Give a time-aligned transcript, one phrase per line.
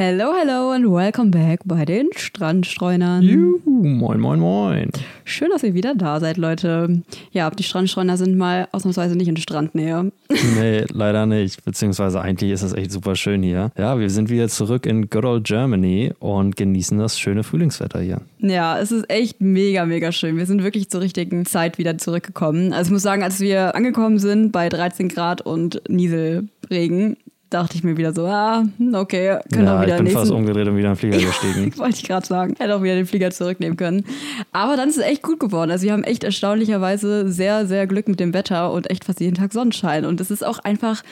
[0.00, 3.20] Hello, hello and welcome back bei den Strandstreunern.
[3.20, 4.92] Juhu, moin, moin, moin.
[5.24, 7.02] Schön, dass ihr wieder da seid, Leute.
[7.32, 10.12] Ja, die Strandstreuner sind mal ausnahmsweise nicht in Strandnähe.
[10.56, 11.64] Nee, leider nicht.
[11.64, 13.72] Beziehungsweise eigentlich ist es echt super schön hier.
[13.76, 18.20] Ja, wir sind wieder zurück in good old Germany und genießen das schöne Frühlingswetter hier.
[18.38, 20.36] Ja, es ist echt mega, mega schön.
[20.36, 22.72] Wir sind wirklich zur richtigen Zeit wieder zurückgekommen.
[22.72, 27.16] Also ich muss sagen, als wir angekommen sind bei 13 Grad und Nieselregen,
[27.50, 28.64] dachte ich mir wieder so, ah,
[28.94, 31.18] okay, können ja, auch wieder ich bin nächsten fast umgedreht und wieder in den Flieger
[31.26, 31.72] gestiegen.
[31.78, 32.54] Wollte ich gerade sagen.
[32.58, 34.04] Hätte auch wieder den Flieger zurücknehmen können.
[34.52, 35.70] Aber dann ist es echt gut geworden.
[35.70, 39.36] Also wir haben echt erstaunlicherweise sehr, sehr Glück mit dem Wetter und echt fast jeden
[39.36, 40.04] Tag Sonnenschein.
[40.04, 41.02] Und es ist auch einfach,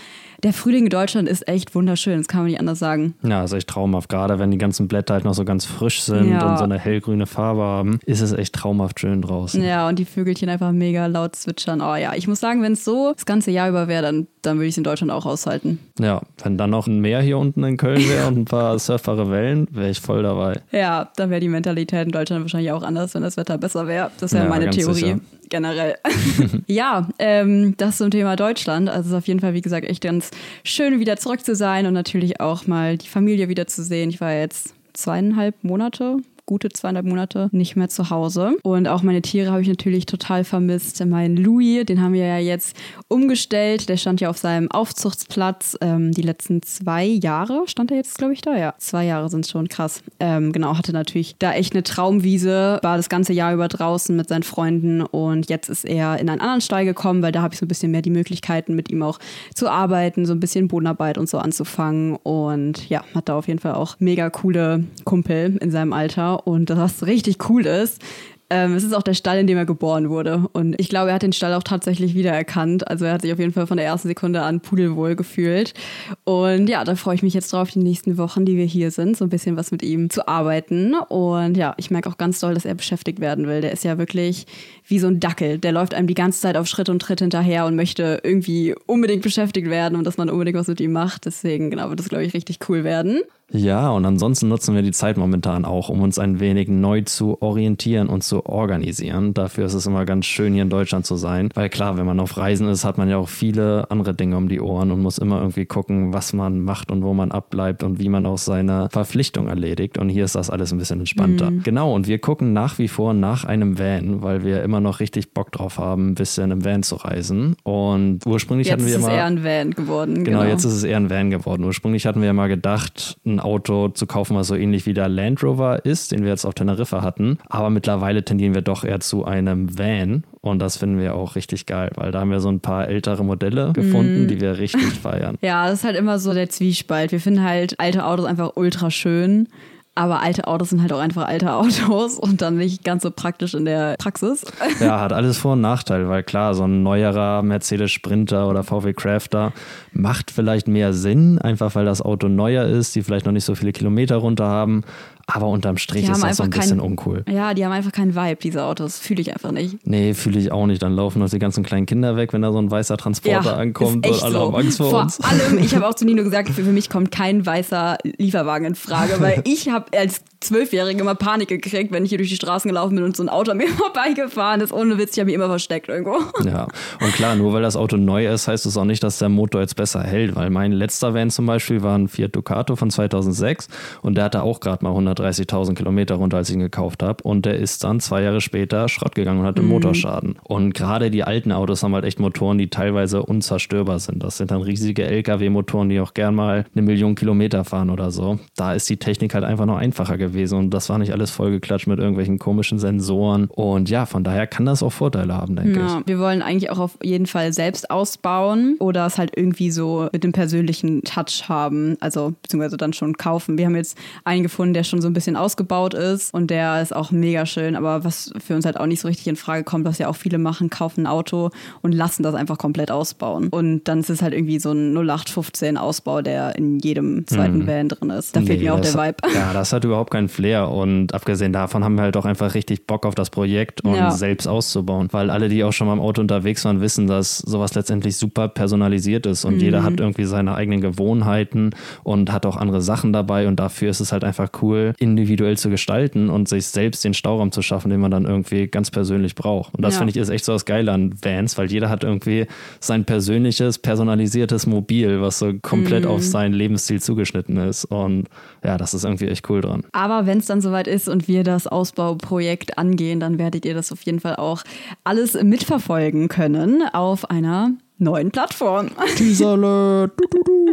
[0.47, 2.19] der Frühling in Deutschland ist echt wunderschön.
[2.19, 3.15] Das kann man nicht anders sagen.
[3.23, 4.09] Ja, ist echt traumhaft.
[4.09, 6.51] Gerade wenn die ganzen Blätter halt noch so ganz frisch sind Ja.
[6.53, 9.63] und so eine hellgrüne Farbe haben, ist es echt traumhaft schön draußen.
[9.63, 11.81] Ja, und die Vögelchen einfach mega laut zwitschern.
[11.81, 14.57] Oh ja, ich muss sagen, wenn es so das ganze Jahr über wäre, dann, dann
[14.59, 15.79] würde ich es in Deutschland auch aushalten.
[15.99, 19.31] Ja, wenn dann noch ein Meer hier unten in Köln wäre und ein paar surfbare
[19.31, 20.61] Wellen, wäre ich voll dabei.
[20.71, 24.11] Ja, dann wäre die Mentalität in Deutschland wahrscheinlich auch anders, wenn das Wetter besser wäre.
[24.21, 25.21] Das wäre Ja, meine Theorie sicher.
[25.49, 25.95] generell.
[26.67, 28.89] ja, ähm, das zum Thema Deutschland.
[28.89, 30.31] Also es ist auf jeden Fall, wie gesagt, echt ganz
[30.65, 34.11] schön, wieder zurück zu sein und natürlich auch mal die Familie wieder zu sehen.
[34.11, 38.57] Ich war jetzt zweieinhalb Monate gute zweieinhalb Monate nicht mehr zu Hause.
[38.63, 41.05] Und auch meine Tiere habe ich natürlich total vermisst.
[41.05, 42.77] Mein Louis, den haben wir ja jetzt
[43.09, 43.89] umgestellt.
[43.89, 47.65] Der stand ja auf seinem Aufzuchtsplatz ähm, die letzten zwei Jahre.
[47.67, 48.57] Stand er jetzt, glaube ich, da?
[48.57, 50.03] Ja, zwei Jahre sind schon krass.
[50.21, 54.29] Ähm, genau, hatte natürlich da echt eine Traumwiese, war das ganze Jahr über draußen mit
[54.29, 57.61] seinen Freunden und jetzt ist er in einen anderen Stall gekommen, weil da habe ich
[57.61, 59.19] so ein bisschen mehr die Möglichkeiten, mit ihm auch
[59.55, 62.17] zu arbeiten, so ein bisschen Bodenarbeit und so anzufangen.
[62.17, 66.36] Und ja, hat da auf jeden Fall auch mega coole Kumpel in seinem Alter.
[66.45, 68.03] Und was richtig cool ist,
[68.49, 70.49] ähm, es ist auch der Stall, in dem er geboren wurde.
[70.53, 72.87] Und ich glaube, er hat den Stall auch tatsächlich wiedererkannt.
[72.87, 75.75] Also er hat sich auf jeden Fall von der ersten Sekunde an pudelwohl gefühlt.
[76.23, 79.17] Und ja, da freue ich mich jetzt drauf, die nächsten Wochen, die wir hier sind,
[79.17, 80.95] so ein bisschen was mit ihm zu arbeiten.
[80.95, 83.63] Und ja, ich merke auch ganz doll, dass er beschäftigt werden will.
[83.63, 84.47] Der ist ja wirklich
[84.87, 85.59] wie so ein Dackel.
[85.59, 89.23] Der läuft einem die ganze Zeit auf Schritt und Tritt hinterher und möchte irgendwie unbedingt
[89.23, 91.27] beschäftigt werden und dass man unbedingt was mit ihm macht.
[91.27, 93.23] Deswegen, genau, wird das, glaube ich, richtig cool werden.
[93.53, 97.41] Ja, und ansonsten nutzen wir die Zeit momentan auch, um uns ein wenig neu zu
[97.41, 99.35] orientieren und zu organisieren.
[99.35, 101.51] Dafür ist es immer ganz schön, hier in Deutschland zu sein.
[101.55, 104.49] Weil klar, wenn man auf Reisen ist, hat man ja auch viele andere Dinge um
[104.49, 108.01] die Ohren und muss immer irgendwie gucken, was man macht und wo man abbleibt und
[108.01, 109.97] wie man auch seine Verpflichtung erledigt.
[109.97, 111.53] Und hier ist das alles ein bisschen entspannter.
[111.63, 115.33] Genau, und wir gucken nach wie vor nach einem Van, weil wir immer noch richtig
[115.33, 117.57] Bock drauf haben, ein bisschen im Van zu reisen.
[117.63, 119.15] Und ursprünglich Jetzt hatten wir ist es immer.
[119.15, 120.25] eher ein Van geworden.
[120.25, 121.63] Genau, jetzt ist es eher ein Van geworden.
[121.65, 125.09] Ursprünglich hatten wir ja mal gedacht, ein Auto zu kaufen, was so ähnlich wie der
[125.09, 127.39] Land Rover ist, den wir jetzt auf Teneriffa hatten.
[127.49, 130.25] Aber mittlerweile tendieren wir doch eher zu einem Van.
[130.41, 133.25] Und das finden wir auch richtig geil, weil da haben wir so ein paar ältere
[133.25, 135.37] Modelle gefunden, die wir richtig feiern.
[135.41, 137.13] Ja, das ist halt immer so der Zwiespalt.
[137.13, 139.49] Wir finden halt alte Autos einfach ultra schön.
[139.97, 143.55] Aber alte Autos sind halt auch einfach alte Autos und dann nicht ganz so praktisch
[143.55, 144.45] in der Praxis.
[144.81, 148.93] Ja, hat alles Vor- und Nachteile, weil klar, so ein neuerer Mercedes Sprinter oder VW
[148.93, 149.53] Crafter
[149.93, 153.55] macht vielleicht mehr Sinn, einfach weil das Auto neuer ist, die vielleicht noch nicht so
[153.55, 154.83] viele Kilometer runter haben.
[155.29, 157.25] Aber unterm Strich Die ist das so ein bisschen kein- uncool.
[157.29, 158.99] Ja, die haben einfach keinen Vibe, diese Autos.
[159.01, 159.85] Fühle ich einfach nicht.
[159.85, 160.81] Nee, fühle ich auch nicht.
[160.83, 164.07] Dann laufen uns die ganzen kleinen Kinder weg, wenn da so ein weißer Transporter ankommt
[164.07, 164.41] ist und alle so.
[164.47, 165.21] haben Angst vor, Vor uns.
[165.21, 168.75] allem, ich habe auch zu Nino gesagt, für, für mich kommt kein weißer Lieferwagen in
[168.77, 172.69] Frage, weil ich habe als Zwölfjährige immer Panik gekriegt, wenn ich hier durch die Straßen
[172.69, 174.73] gelaufen bin und so ein Auto an mir vorbeigefahren ist.
[174.73, 176.19] Ohne Witz, ich habe mich immer versteckt irgendwo.
[176.45, 176.69] Ja,
[177.03, 179.61] und klar, nur weil das Auto neu ist, heißt es auch nicht, dass der Motor
[179.61, 183.69] jetzt besser hält, weil mein letzter Van zum Beispiel war ein Fiat Ducato von 2006
[184.03, 187.45] und der hatte auch gerade mal 130.000 Kilometer runter, als ich ihn gekauft habe und
[187.45, 190.39] der ist dann zwei Jahre später Schrott gegangen und hatte Motorschaden.
[190.45, 194.23] Und gerade die alten Autos haben halt echt Motoren, die teilweise unzerstörbar sind.
[194.23, 198.39] Das sind dann riesige LKW-Motoren, die auch gern mal eine Million Kilometer fahren oder so.
[198.57, 201.87] Da ist die Technik halt einfach noch einfacher gewesen und das war nicht alles vollgeklatscht
[201.87, 205.77] mit irgendwelchen komischen Sensoren und ja, von daher kann das auch Vorteile haben, denke ich.
[205.77, 210.09] Ja, wir wollen eigentlich auch auf jeden Fall selbst ausbauen oder es halt irgendwie so
[210.13, 213.59] mit dem persönlichen Touch haben, also beziehungsweise dann schon kaufen.
[213.59, 216.95] Wir haben jetzt einen gefunden, der schon so ein bisschen ausgebaut ist und der ist
[216.95, 219.85] auch mega schön, aber was für uns halt auch nicht so richtig in Frage kommt,
[219.85, 221.51] was ja auch viele machen, kaufen ein Auto
[221.83, 223.49] und lassen das einfach komplett ausbauen.
[223.49, 227.89] Und dann ist es halt irgendwie so ein 0815 Ausbau, der in jedem zweiten Van
[227.89, 228.35] drin ist.
[228.37, 229.35] Da fehlt Nee, mir auch der hat- Vibe.
[229.35, 230.71] Ja, das hat überhaupt keinen Flair.
[230.71, 234.11] Und abgesehen davon haben wir halt auch einfach richtig Bock auf das Projekt und Ja.
[234.11, 235.09] selbst auszubauen.
[235.13, 238.49] Weil alle, die auch schon mal im Auto unterwegs waren, wissen, dass sowas letztendlich super
[238.49, 239.45] personalisiert ist.
[239.45, 239.85] Und jeder Mhm.
[239.85, 241.71] hat irgendwie seine eigenen Gewohnheiten
[242.05, 243.49] und hat auch andere Sachen dabei.
[243.49, 247.53] Und dafür ist es halt einfach cool, individuell zu gestalten und sich selbst den Stauraum
[247.53, 249.75] zu schaffen, den man dann irgendwie ganz persönlich braucht.
[249.75, 249.99] Und das Ja.
[249.99, 252.47] finde ich ist echt so das Geile an Vans, weil jeder hat irgendwie
[252.81, 256.11] sein persönliches, personalisiertes Mobil, was so komplett Mhm.
[256.11, 257.85] auf seinen Lebensstil zugeschnitten ist.
[257.87, 258.29] Und
[258.65, 259.83] ja, das ist irgendwie echt cool dran.
[259.93, 263.93] Aber wenn es dann soweit ist und wir das Ausbauprojekt angehen, dann werdet ihr das
[263.93, 264.63] auf jeden Fall auch
[265.05, 268.91] alles mitverfolgen können auf einer neuen Plattform.
[269.17, 270.13] Teaser Alert.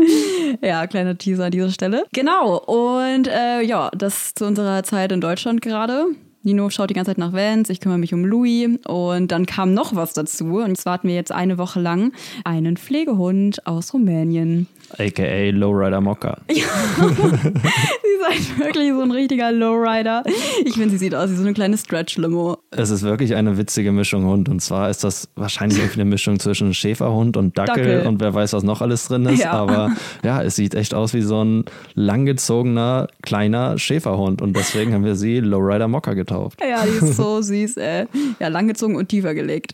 [0.62, 2.06] ja, kleiner Teaser an dieser Stelle.
[2.14, 6.08] Genau, und äh, ja, das zu unserer Zeit in Deutschland gerade.
[6.46, 9.74] Nino schaut die ganze Zeit nach Vans, ich kümmere mich um Louis und dann kam
[9.74, 12.12] noch was dazu und zwar hatten wir jetzt eine Woche lang
[12.44, 14.68] einen Pflegehund aus Rumänien.
[14.98, 16.38] AKA Lowrider Mokka.
[16.48, 18.26] Sie ist
[18.58, 20.24] halt wirklich so ein richtiger Lowrider.
[20.66, 22.58] Ich finde, sie sieht aus wie so eine kleine Stretch-Limo.
[22.72, 24.50] Es ist wirklich eine witzige Mischung Hund.
[24.50, 28.08] Und zwar ist das wahrscheinlich irgendwie eine Mischung zwischen Schäferhund und Dackel, Dackel.
[28.08, 29.44] und wer weiß, was noch alles drin ist.
[29.44, 29.52] Ja.
[29.52, 29.92] Aber
[30.24, 31.66] ja, es sieht echt aus wie so ein
[31.96, 34.42] langgezogener kleiner Schäferhund.
[34.42, 36.60] Und deswegen haben wir sie Lowrider Mokka getauft.
[36.62, 38.06] Ja, die ist so süß, ey.
[38.40, 39.74] Ja, langgezogen und tiefer gelegt.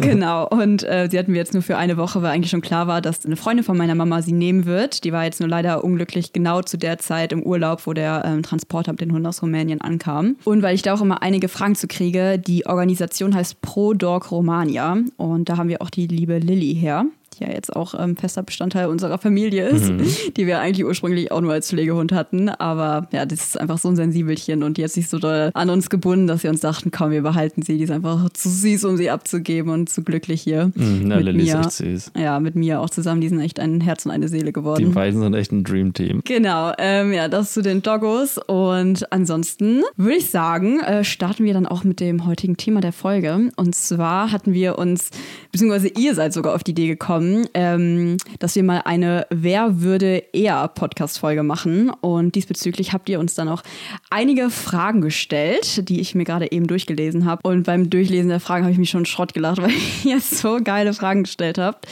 [0.00, 0.48] Genau.
[0.48, 3.00] Und äh, sie hatten wir jetzt nur für eine Woche, weil eigentlich schon klar war,
[3.00, 5.04] dass eine Freundin von meiner Mama sie nehmen wird.
[5.04, 8.42] Die war jetzt nur leider unglücklich genau zu der Zeit im Urlaub, wo der ähm,
[8.42, 10.36] Transporter mit den Hunden aus Rumänien ankam.
[10.44, 14.30] Und weil ich da auch immer einige Fragen zu kriege, die Organisation heißt Pro Dog
[14.30, 14.98] Romania.
[15.16, 17.06] Und da haben wir auch die liebe Lilly her.
[17.40, 19.90] Die ja jetzt auch ähm, fester Bestandteil unserer Familie ist,
[20.36, 22.48] die wir eigentlich ursprünglich auch nur als Pflegehund hatten.
[22.48, 25.70] Aber ja, das ist einfach so ein Sensibelchen und die hat sich so doll an
[25.70, 27.78] uns gebunden, dass wir uns dachten, komm, wir behalten sie.
[27.78, 30.70] Die ist einfach zu süß, um sie abzugeben und zu glücklich hier.
[30.74, 31.60] Mhm, ja, mit Lilly ist mir.
[31.60, 32.12] echt süß.
[32.18, 33.20] Ja, mit mir auch zusammen.
[33.20, 34.92] Die sind echt ein Herz und eine Seele Die geworden.
[34.92, 36.22] beiden sind echt ein Dream Team.
[36.24, 38.38] Genau, ähm, ja, das zu den Doggos.
[38.46, 42.92] Und ansonsten würde ich sagen, äh, starten wir dann auch mit dem heutigen Thema der
[42.92, 43.50] Folge.
[43.56, 45.10] Und zwar hatten wir uns,
[45.52, 50.22] beziehungsweise ihr seid sogar auf die Idee gekommen, ähm, dass wir mal eine Wer würde
[50.32, 51.90] eher Podcast-Folge machen.
[52.00, 53.62] Und diesbezüglich habt ihr uns dann auch
[54.10, 57.40] einige Fragen gestellt, die ich mir gerade eben durchgelesen habe.
[57.42, 59.72] Und beim Durchlesen der Fragen habe ich mich schon Schrott gelacht, weil
[60.04, 61.86] ihr so geile Fragen gestellt habt.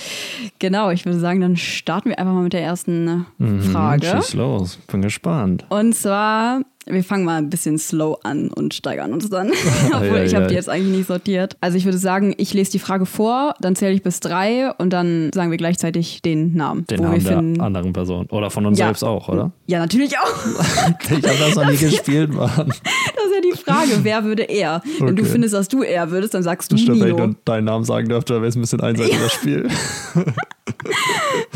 [0.59, 3.27] Genau, ich würde sagen, dann starten wir einfach mal mit der ersten
[3.73, 4.07] Frage.
[4.07, 4.79] Schieß los.
[4.91, 5.65] Bin gespannt.
[5.69, 9.51] Und zwar, wir fangen mal ein bisschen slow an und steigern uns dann.
[9.95, 11.57] Obwohl, ich habe die jetzt eigentlich nicht sortiert.
[11.61, 14.93] Also ich würde sagen, ich lese die Frage vor, dann zähle ich bis drei und
[14.93, 16.87] dann sagen wir gleichzeitig den Namen.
[16.87, 17.61] Den Namen der finden.
[17.61, 18.27] anderen Person.
[18.31, 18.87] Oder von uns Ja.
[18.87, 19.53] selbst auch, oder?
[19.67, 20.29] Ja, natürlich auch.
[21.11, 22.51] Ich habe das noch nie gespielt, Mann.
[22.57, 24.83] Das ist ja die Frage, wer würde eher?
[24.99, 25.33] Wenn du Okay.
[25.33, 27.35] findest, dass du eher würdest, dann sagst du Stimmt, wenn ich Nino.
[27.45, 29.69] deinen Namen sagen dürfte, wäre es ein bisschen einseitig, das Spiel.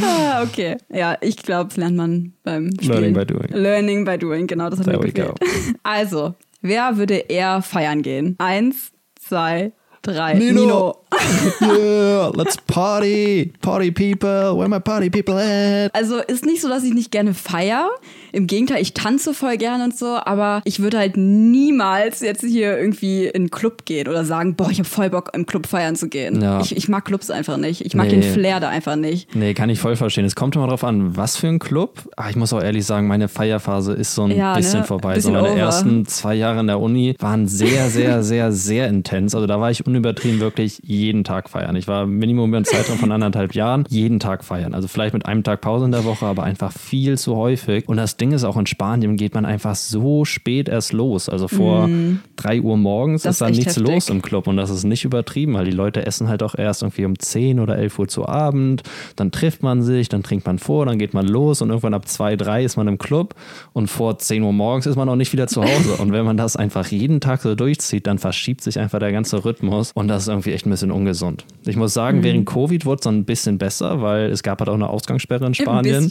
[0.01, 0.77] Ah, okay.
[0.89, 2.93] Ja, ich glaube, das lernt man beim Spielen.
[2.93, 3.49] Learning by doing.
[3.53, 5.39] Learning by doing, genau, das hat There mir gefehlt.
[5.83, 8.37] Also, wer würde eher feiern gehen?
[8.39, 10.35] Eins, zwei, drei.
[10.35, 11.05] Nino.
[11.61, 13.53] yeah, let's party.
[13.61, 14.57] Party people.
[14.57, 15.95] Where my party people at?
[15.95, 17.91] Also ist nicht so, dass ich nicht gerne feier.
[18.33, 22.79] Im Gegenteil, ich tanze voll gern und so, aber ich würde halt niemals jetzt hier
[22.79, 25.97] irgendwie in einen Club gehen oder sagen, boah, ich habe voll Bock, im Club feiern
[25.97, 26.41] zu gehen.
[26.41, 26.61] Ja.
[26.61, 27.85] Ich, ich mag Clubs einfach nicht.
[27.85, 28.21] Ich mag Nee.
[28.21, 29.35] den Flair da einfach nicht.
[29.35, 30.25] Nee, kann ich voll verstehen.
[30.25, 32.09] Es kommt immer drauf an, was für ein Club.
[32.17, 34.87] Aber ich muss auch ehrlich sagen, meine Feierphase ist so ein Ja, bisschen ne?
[34.87, 35.15] vorbei.
[35.15, 35.59] Bisschen so meine over.
[35.61, 39.35] ersten zwei Jahre in der Uni waren sehr, sehr, sehr, sehr intens.
[39.35, 41.77] Also da war ich unübertrieben wirklich jeden Tag feiern.
[41.77, 44.75] Ich war Minimum einen Zeitraum von anderthalb Jahren jeden Tag feiern.
[44.75, 47.89] Also vielleicht mit einem Tag Pause in der Woche, aber einfach viel zu häufig.
[47.89, 51.29] Und das Ding ist auch in Spanien geht man einfach so spät erst los.
[51.29, 51.89] Also vor
[52.37, 53.23] drei Uhr morgens.
[53.23, 53.93] Das ist dann ist nichts heftig.
[53.93, 56.83] los im Club und das ist nicht übertrieben, weil die Leute essen halt auch erst
[56.83, 58.83] irgendwie um 10 oder 11 Uhr zu Abend,
[59.17, 62.07] dann trifft man sich, dann trinkt man vor, dann geht man los und irgendwann ab
[62.07, 63.35] 2, 3 ist man im Club
[63.73, 66.37] und vor 10 Uhr morgens ist man auch nicht wieder zu Hause und wenn man
[66.37, 70.23] das einfach jeden Tag so durchzieht, dann verschiebt sich einfach der ganze Rhythmus und das
[70.23, 71.45] ist irgendwie echt ein bisschen ungesund.
[71.67, 72.23] Ich muss sagen, Mhm.
[72.25, 75.47] während Covid wurde es dann ein bisschen besser, weil es gab halt auch eine Ausgangssperre
[75.47, 76.11] in Spanien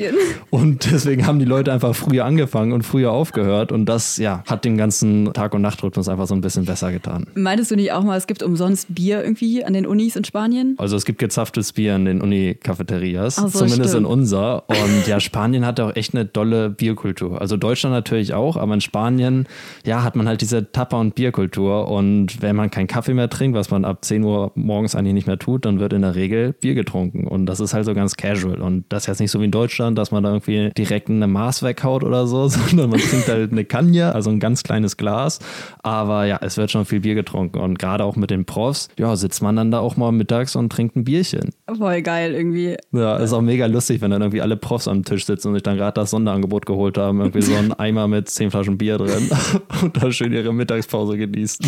[0.50, 4.66] und deswegen haben die Leute einfach früher angefangen und früher aufgehört und das ja hat
[4.66, 7.26] den ganzen Tag- und Nachtrhythmus einfach so ein bisschen besser getan.
[7.36, 10.76] Meintest du nicht auch mal, es gibt umsonst Bier irgendwie an den Unis in Spanien?
[10.78, 13.96] Also es gibt gezapftes Bier in den Uni-Cafeterias, so, zumindest stimmt.
[13.96, 14.70] in unser.
[14.70, 17.40] Und ja, Spanien hat auch echt eine dolle Bierkultur.
[17.40, 19.48] Also Deutschland natürlich auch, aber in Spanien,
[19.86, 21.88] ja, hat man halt diese Tapper- und Bierkultur.
[21.90, 25.28] Und wenn man keinen Kaffee mehr trinkt, was man ab 10 Uhr morgens eigentlich nicht
[25.28, 27.28] mehr tut, dann wird in der Regel Bier getrunken.
[27.28, 28.62] Und das ist halt so ganz casual.
[28.62, 31.28] Und das ist jetzt nicht so wie in Deutschland, dass man da irgendwie direkt eine
[31.28, 35.40] Maß weghaut oder so, sondern man trinkt halt eine Kanja, also ein ganz kleines Glas.
[35.84, 37.60] Aber ja, es wird schon viel Bier getrunken.
[37.60, 40.72] Und gerade auch mit den Profs, ja, sitzt man dann da auch mal mittags und
[40.72, 41.52] trinkt ein Bierchen.
[41.78, 42.78] Voll geil irgendwie.
[42.92, 45.64] Ja, ist auch mega lustig, wenn dann irgendwie alle Profs am Tisch sitzen und sich
[45.64, 47.20] dann gerade das Sonderangebot geholt haben.
[47.20, 49.30] Irgendwie so ein Eimer mit zehn Flaschen Bier drin
[49.82, 51.66] und da schön ihre Mittagspause genießen.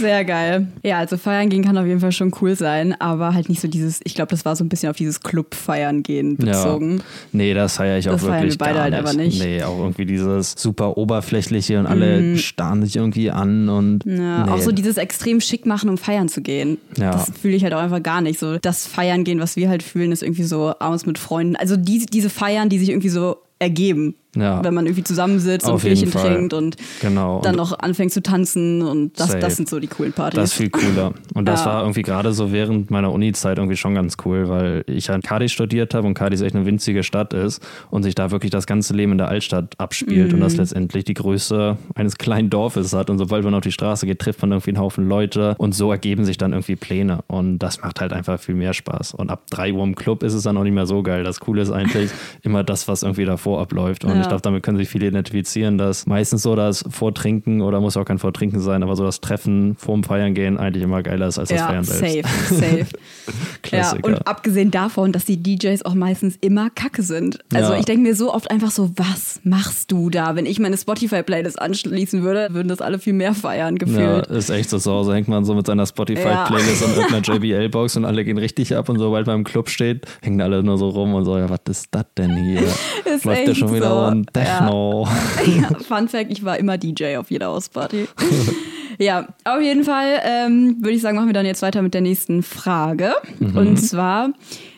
[0.00, 0.68] Sehr geil.
[0.82, 3.68] Ja, also feiern gehen kann auf jeden Fall schon cool sein, aber halt nicht so
[3.68, 6.98] dieses, ich glaube, das war so ein bisschen auf dieses Club-Feiern gehen bezogen.
[6.98, 7.04] Ja.
[7.32, 9.00] Nee, das feiere ich auch Das feiern wirklich wir beide gar halt nicht.
[9.00, 9.39] einfach nicht.
[9.40, 14.50] Nee, auch irgendwie dieses super oberflächliche und alle starren sich irgendwie an und Ja, nee.
[14.50, 16.78] Auch so dieses extrem schick machen, um feiern zu gehen.
[16.96, 17.12] Ja.
[17.12, 18.38] Das fühle ich halt auch einfach gar nicht.
[18.38, 21.56] So das Feiern gehen, was wir halt fühlen, ist irgendwie so abends mit Freunden.
[21.56, 24.14] Also die, diese Feiern, die sich irgendwie so ergeben.
[24.36, 24.62] Ja.
[24.62, 27.40] Wenn man irgendwie zusammensitzt und Auf jeden Bierchen trinkt und Genau.
[27.42, 29.38] dann Und- noch anfängt zu tanzen und das, Safe.
[29.40, 30.36] das sind so die coolen Partys.
[30.38, 31.14] Das ist viel cooler.
[31.34, 31.72] Und das Ja.
[31.72, 35.50] war irgendwie gerade so während meiner Uni-Zeit irgendwie schon ganz cool, weil ich an Cardiff
[35.50, 37.60] studiert habe und Cardiff echt eine winzige Stadt ist
[37.90, 40.42] und sich da wirklich das ganze Leben in der Altstadt abspielt und Mhm.
[40.44, 43.10] das letztendlich die Größe eines kleinen Dorfes hat.
[43.10, 45.90] Und sobald man auf die Straße geht, trifft man irgendwie einen Haufen Leute und so
[45.90, 47.20] ergeben sich dann irgendwie Pläne.
[47.26, 49.14] Und das macht halt einfach viel mehr Spaß.
[49.14, 51.24] Und ab 3 Uhr im Club ist es dann auch nicht mehr so geil.
[51.24, 52.10] Das Coole ist eigentlich
[52.42, 54.04] immer das, was irgendwie davor abläuft.
[54.04, 54.24] Und Ja.
[54.24, 58.04] ich glaube, damit können sich viele identifizieren, dass meistens so das Vortrinken oder muss auch
[58.04, 61.48] kein Vortrinken sein, aber so das Treffen vorm Feiern gehen eigentlich immer geiler ist als
[61.50, 62.22] das ja, Feiern selbst.
[62.48, 62.78] safe, safe.
[62.78, 64.04] ja, Klassiker.
[64.06, 67.38] und abgesehen davon, dass die DJs auch meistens immer kacke sind.
[67.54, 67.78] Also Ja.
[67.78, 70.36] ich denke mir so oft einfach so, was machst du da?
[70.36, 74.26] Wenn ich meine Spotify-Playlist anschließen würde, würden das alle viel mehr feiern, Ja, gefühlt.
[74.28, 74.78] ist echt so.
[74.78, 78.74] Zu Hause hängt man so mit seiner Spotify-Playlist und irgendeiner JBL-Box und alle gehen richtig
[78.74, 81.48] ab und sobald man im Club steht, hängen alle nur so rum und so, ja,
[81.48, 82.60] was ist das denn hier?
[83.14, 84.09] Ist ja echt schon wieder so.
[84.10, 85.08] Ein Techno.
[85.46, 88.06] Ja, Fun Fact, ich war immer DJ auf jeder Hausparty.
[88.98, 92.00] ja, auf jeden Fall ähm, würde ich sagen, machen wir dann jetzt weiter mit der
[92.00, 93.12] nächsten Frage.
[93.38, 93.56] Mhm.
[93.56, 94.30] Und zwar,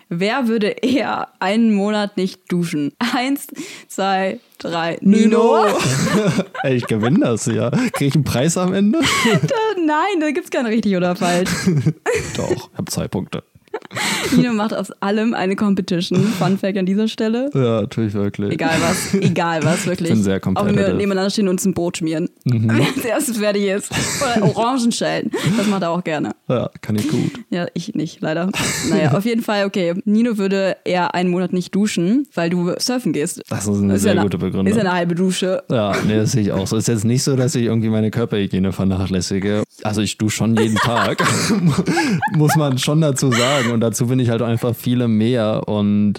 [0.09, 2.93] wer würde eher einen Monat nicht duschen?
[2.99, 3.49] Eins,
[3.89, 5.67] zwei, drei, Nino.
[6.63, 7.71] Ey, ich gewinne das ja.
[7.71, 9.01] Kriege ich einen Preis am Ende?
[9.85, 11.51] Nein, da gibt's kein richtig oder falsch.
[12.37, 13.43] Doch, ich habe zwei Punkte.
[14.37, 16.23] Nino macht aus allem eine Competition.
[16.25, 17.51] Fun Fact an dieser Stelle.
[17.55, 18.53] Ja, natürlich wirklich.
[18.53, 20.11] Egal was, egal was, wirklich.
[20.11, 22.29] Ich bin sehr Auch wenn wir nebeneinander stehen und uns ein Brot schmieren.
[22.45, 22.71] Mhm.
[22.75, 23.91] Wer als erstes fertig ist.
[24.21, 25.31] Oder Orangenschellen.
[25.57, 26.33] Das macht er auch gerne.
[26.49, 27.33] Ja, kann ich gut.
[27.51, 28.51] Ja, ich nicht, leider.
[28.89, 29.95] Naja, auf jeden Fall, okay.
[30.05, 33.43] Nino würde eher einen Monat nicht duschen, weil du surfen gehst.
[33.49, 34.67] Das ist eine Ist sehr ja gute Begründung.
[34.67, 35.63] Ist ja eine halbe Dusche.
[35.71, 36.77] Ja, nee, das sehe ich auch so.
[36.77, 39.63] Ist jetzt nicht so, dass ich irgendwie meine Körperhygiene vernachlässige.
[39.83, 41.23] Also ich dusche schon jeden Tag,
[42.37, 43.62] muss man schon dazu sagen.
[43.71, 45.69] Und dazu bin ich halt einfach viele mehr.
[45.69, 46.15] Und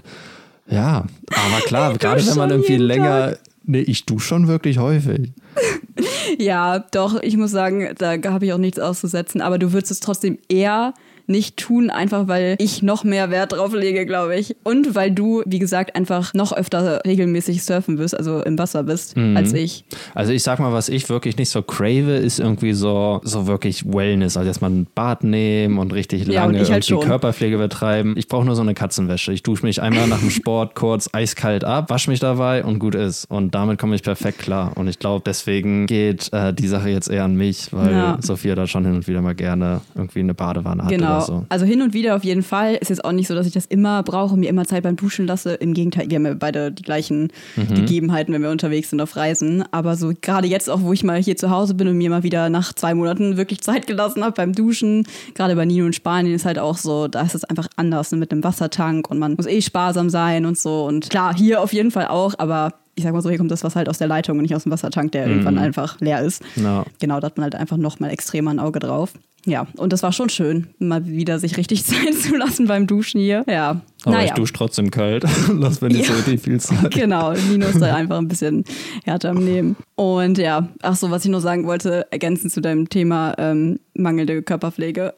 [0.68, 3.38] ja, aber klar, gerade wenn man irgendwie länger.
[3.66, 5.32] Nee, ich dusche schon wirklich häufig.
[6.40, 10.00] Ja, doch, ich muss sagen, da habe ich auch nichts auszusetzen, aber du würdest es
[10.00, 10.94] trotzdem eher
[11.28, 14.56] nicht tun, einfach weil ich noch mehr Wert drauf lege, glaube ich.
[14.64, 19.16] Und weil du, wie gesagt, einfach noch öfter regelmäßig surfen wirst, also im Wasser bist,
[19.18, 19.38] Mhm.
[19.38, 19.86] als ich.
[20.16, 23.86] Also ich sag mal, was ich wirklich nicht so crave, ist irgendwie so, so wirklich
[23.86, 24.38] Wellness.
[24.38, 27.00] Also erstmal ein Bad nehmen und richtig Ja, und lange halt irgendwie schon.
[27.02, 28.16] Körperpflege betreiben.
[28.18, 29.32] Ich brauche nur so eine Katzenwäsche.
[29.34, 32.96] Ich dusche mich einmal nach dem Sport kurz eiskalt ab, wasche mich dabei und gut
[32.96, 33.26] ist.
[33.30, 34.72] Und damit komme ich perfekt klar.
[34.76, 38.18] Und ich glaube, deswegen geht äh, die Sache jetzt eher an mich, weil Ja.
[38.22, 41.13] Sophia da schon hin und wieder mal gerne irgendwie eine Badewanne hat Genau.
[41.16, 41.26] Genau.
[41.26, 41.46] so.
[41.50, 42.76] Also hin und wieder auf jeden Fall.
[42.76, 45.28] Ist jetzt auch nicht so, dass ich das immer brauche, mir immer Zeit beim Duschen
[45.28, 45.54] lasse.
[45.56, 47.74] Im Gegenteil, wir haben ja beide die gleichen Mhm.
[47.76, 49.64] Gegebenheiten, wenn wir unterwegs sind auf Reisen.
[49.72, 52.24] Aber so gerade jetzt auch, wo ich mal hier zu Hause bin und mir mal
[52.24, 56.34] wieder nach zwei Monaten wirklich Zeit gelassen habe beim Duschen, gerade bei Nino in Spanien
[56.36, 59.34] ist halt auch so, da ist es einfach anders ne, mit einem Wassertank und man
[59.36, 60.86] muss eh sparsam sein und so.
[60.86, 63.64] Und klar, hier auf jeden Fall auch, aber ich sag mal so, hier kommt das
[63.64, 66.44] Wasser halt aus der Leitung und nicht aus dem Wassertank, der irgendwann einfach leer ist.
[66.56, 66.86] Ja.
[67.00, 69.14] Genau, da hat man halt einfach noch mal extremer ein Auge drauf.
[69.46, 73.20] Ja, und das war schon schön, mal wieder sich richtig Zeit zu lassen beim Duschen
[73.20, 73.44] hier.
[73.48, 74.26] Ja, Aber naja.
[74.28, 75.24] ich dusche trotzdem kalt.
[75.54, 76.18] Lass mir nicht so Ja.
[76.20, 76.92] richtig viel Zeit.
[76.94, 78.64] Genau, Nino ist da einfach ein bisschen
[79.04, 79.76] härter am Nehmen.
[79.96, 84.42] Und ja, ach so, was ich noch sagen wollte, ergänzend zu deinem Thema ähm, mangelnde
[84.42, 85.14] Körperpflege.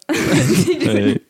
[0.82, 1.22] Hey.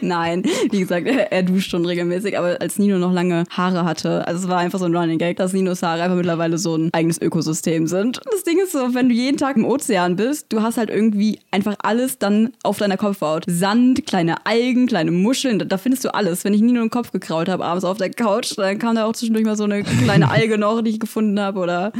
[0.00, 4.26] Nein, wie gesagt, er, er duscht schon regelmäßig, aber als Nino noch lange Haare hatte,
[4.26, 6.90] also es war einfach so ein Running Gag, dass Ninos Haare einfach mittlerweile so ein
[6.92, 8.20] eigenes Ökosystem sind.
[8.30, 11.40] Das Ding ist so, wenn du jeden Tag im Ozean bist, du hast halt irgendwie
[11.50, 12.29] einfach alles dann
[12.62, 13.44] auf deiner Kopfhaut.
[13.46, 16.44] Sand, kleine Algen, kleine Muscheln, da, da findest du alles.
[16.44, 19.12] Wenn ich Nino den Kopf gekraut habe abends auf der Couch, dann kam da auch
[19.12, 21.92] zwischendurch mal so eine kleine Alge noch, die ich gefunden habe oder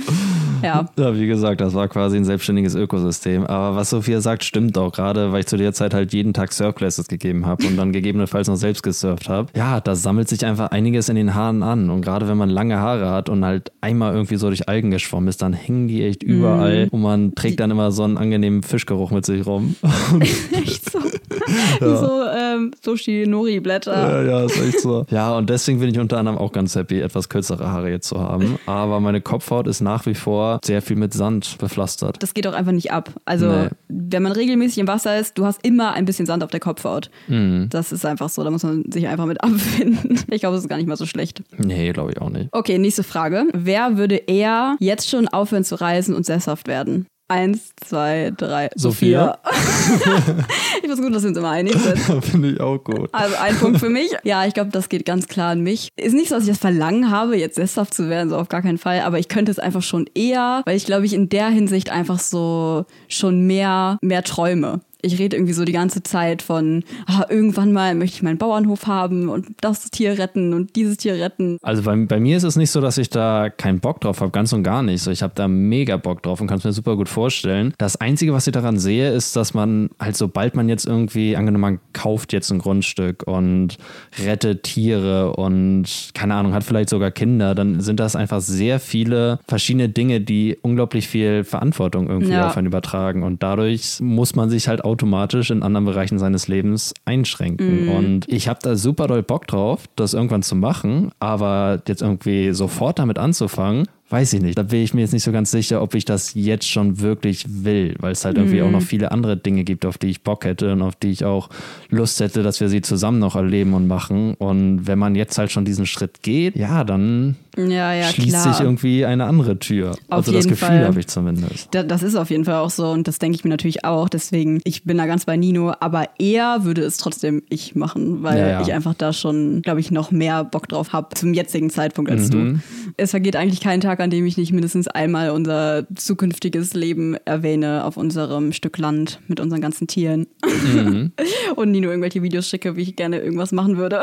[0.62, 0.86] ja.
[0.98, 3.44] Ja, wie gesagt, das war quasi ein selbstständiges Ökosystem.
[3.46, 4.92] Aber was Sophia sagt, stimmt auch.
[4.92, 8.48] Gerade weil ich zu der Zeit halt jeden Tag Surfclasses gegeben habe und dann gegebenenfalls
[8.48, 9.48] noch selbst gesurft habe.
[9.56, 11.90] Ja, da sammelt sich einfach einiges in den Haaren an.
[11.90, 15.28] Und gerade wenn man lange Haare hat und halt einmal irgendwie so durch Algen geschwommen
[15.28, 16.88] ist, dann hängen die echt überall.
[16.90, 19.76] Und man trägt dann immer so einen angenehmen Fischgeruch mit sich rum.
[20.52, 20.98] Echt so.
[21.80, 23.92] Wie so ähm, Sushi-Nori-Blätter.
[23.92, 25.06] Ja, ja, ist echt so.
[25.10, 28.20] Ja, und deswegen bin ich unter anderem auch ganz happy, etwas kürzere Haare jetzt zu
[28.20, 28.58] haben.
[28.66, 32.22] Aber meine Kopfhaut ist nach wie vor sehr viel mit Sand bepflastert.
[32.22, 33.10] Das geht auch einfach nicht ab.
[33.24, 33.68] Also, Nee.
[33.88, 37.10] wenn man regelmäßig im Wasser ist, du hast immer ein bisschen Sand auf der Kopfhaut.
[37.28, 37.68] Mhm.
[37.70, 40.18] Das ist einfach so, da muss man sich einfach mit abfinden.
[40.30, 41.42] Ich glaube, das ist gar nicht mal so schlecht.
[41.58, 42.48] Nee, glaube ich auch nicht.
[42.52, 43.44] Okay, nächste Frage.
[43.52, 47.06] Wer würde eher jetzt schon aufhören zu reisen und sesshaft werden?
[47.30, 48.70] Eins, zwei, drei.
[48.74, 49.38] Sophia?
[50.82, 51.96] ich weiß gut, dass wir uns immer einig sind.
[52.24, 53.08] Finde ich auch gut.
[53.12, 54.10] Also ein Punkt für mich.
[54.24, 55.90] Ja, ich glaube, das geht ganz klar an mich.
[55.94, 58.62] Ist nicht so, dass ich das Verlangen habe, jetzt sesshaft zu werden, so auf gar
[58.62, 59.02] keinen Fall.
[59.02, 62.18] Aber ich könnte es einfach schon eher, weil ich glaube, ich in der Hinsicht einfach
[62.18, 64.80] so schon mehr, mehr träume.
[65.02, 68.86] Ich rede irgendwie so die ganze Zeit von, ah, irgendwann mal möchte ich meinen Bauernhof
[68.86, 71.58] haben und das Tier retten und dieses Tier retten.
[71.62, 74.30] Also bei, bei mir ist es nicht so, dass ich da keinen Bock drauf habe,
[74.30, 75.02] ganz und gar nicht.
[75.02, 77.74] So, ich habe da mega Bock drauf und kann es mir super gut vorstellen.
[77.78, 81.60] Das Einzige, was ich daran sehe, ist, dass man halt sobald man jetzt irgendwie, angenommen,
[81.62, 83.76] man kauft jetzt ein Grundstück und
[84.24, 89.38] rettet Tiere und keine Ahnung, hat vielleicht sogar Kinder, dann sind das einfach sehr viele
[89.48, 92.48] verschiedene Dinge, die unglaublich viel Verantwortung irgendwie Ja.
[92.48, 96.92] auf einen übertragen und dadurch muss man sich halt automatisch in anderen Bereichen seines Lebens
[97.04, 97.88] einschränken.
[97.88, 102.52] Und ich habe da super doll Bock drauf, das irgendwann zu machen, aber jetzt irgendwie
[102.52, 104.58] sofort damit anzufangen, weiß ich nicht.
[104.58, 107.46] Da bin ich mir jetzt nicht so ganz sicher, ob ich das jetzt schon wirklich
[107.48, 110.44] will, weil es halt irgendwie auch noch viele andere Dinge gibt, auf die ich Bock
[110.44, 111.48] hätte und auf die ich auch
[111.88, 114.34] Lust hätte, dass wir sie zusammen noch erleben und machen.
[114.34, 118.54] Und wenn man jetzt halt schon diesen Schritt geht, ja, dann Ja, ja, schließt klar.
[118.54, 119.90] sich irgendwie eine andere Tür.
[119.90, 121.68] Auf also das Gefühl habe ich zumindest.
[121.72, 124.08] Da- Das ist auf jeden Fall auch so und das denke ich mir natürlich auch.
[124.08, 128.38] Deswegen, ich bin da ganz bei Nino, aber er würde es trotzdem ich machen, weil
[128.38, 128.60] Ja, ja.
[128.62, 132.30] ich einfach da schon, glaube ich, noch mehr Bock drauf habe zum jetzigen Zeitpunkt als
[132.30, 132.54] Mhm.
[132.54, 132.60] du.
[132.96, 137.84] Es vergeht eigentlich kein Tag, an dem ich nicht mindestens einmal unser zukünftiges Leben erwähne
[137.84, 140.26] auf unserem Stück Land mit unseren ganzen Tieren.
[140.44, 141.12] Mhm.
[141.56, 144.00] und Nino irgendwelche Videos schicke, wie ich gerne irgendwas machen würde.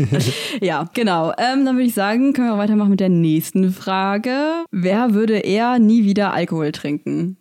[0.60, 1.30] ja, genau.
[1.38, 4.64] Ähm, dann würde ich sagen, können wir auch weitermachen mit der nächsten Frage.
[4.70, 7.36] Wer würde eher nie wieder Alkohol trinken?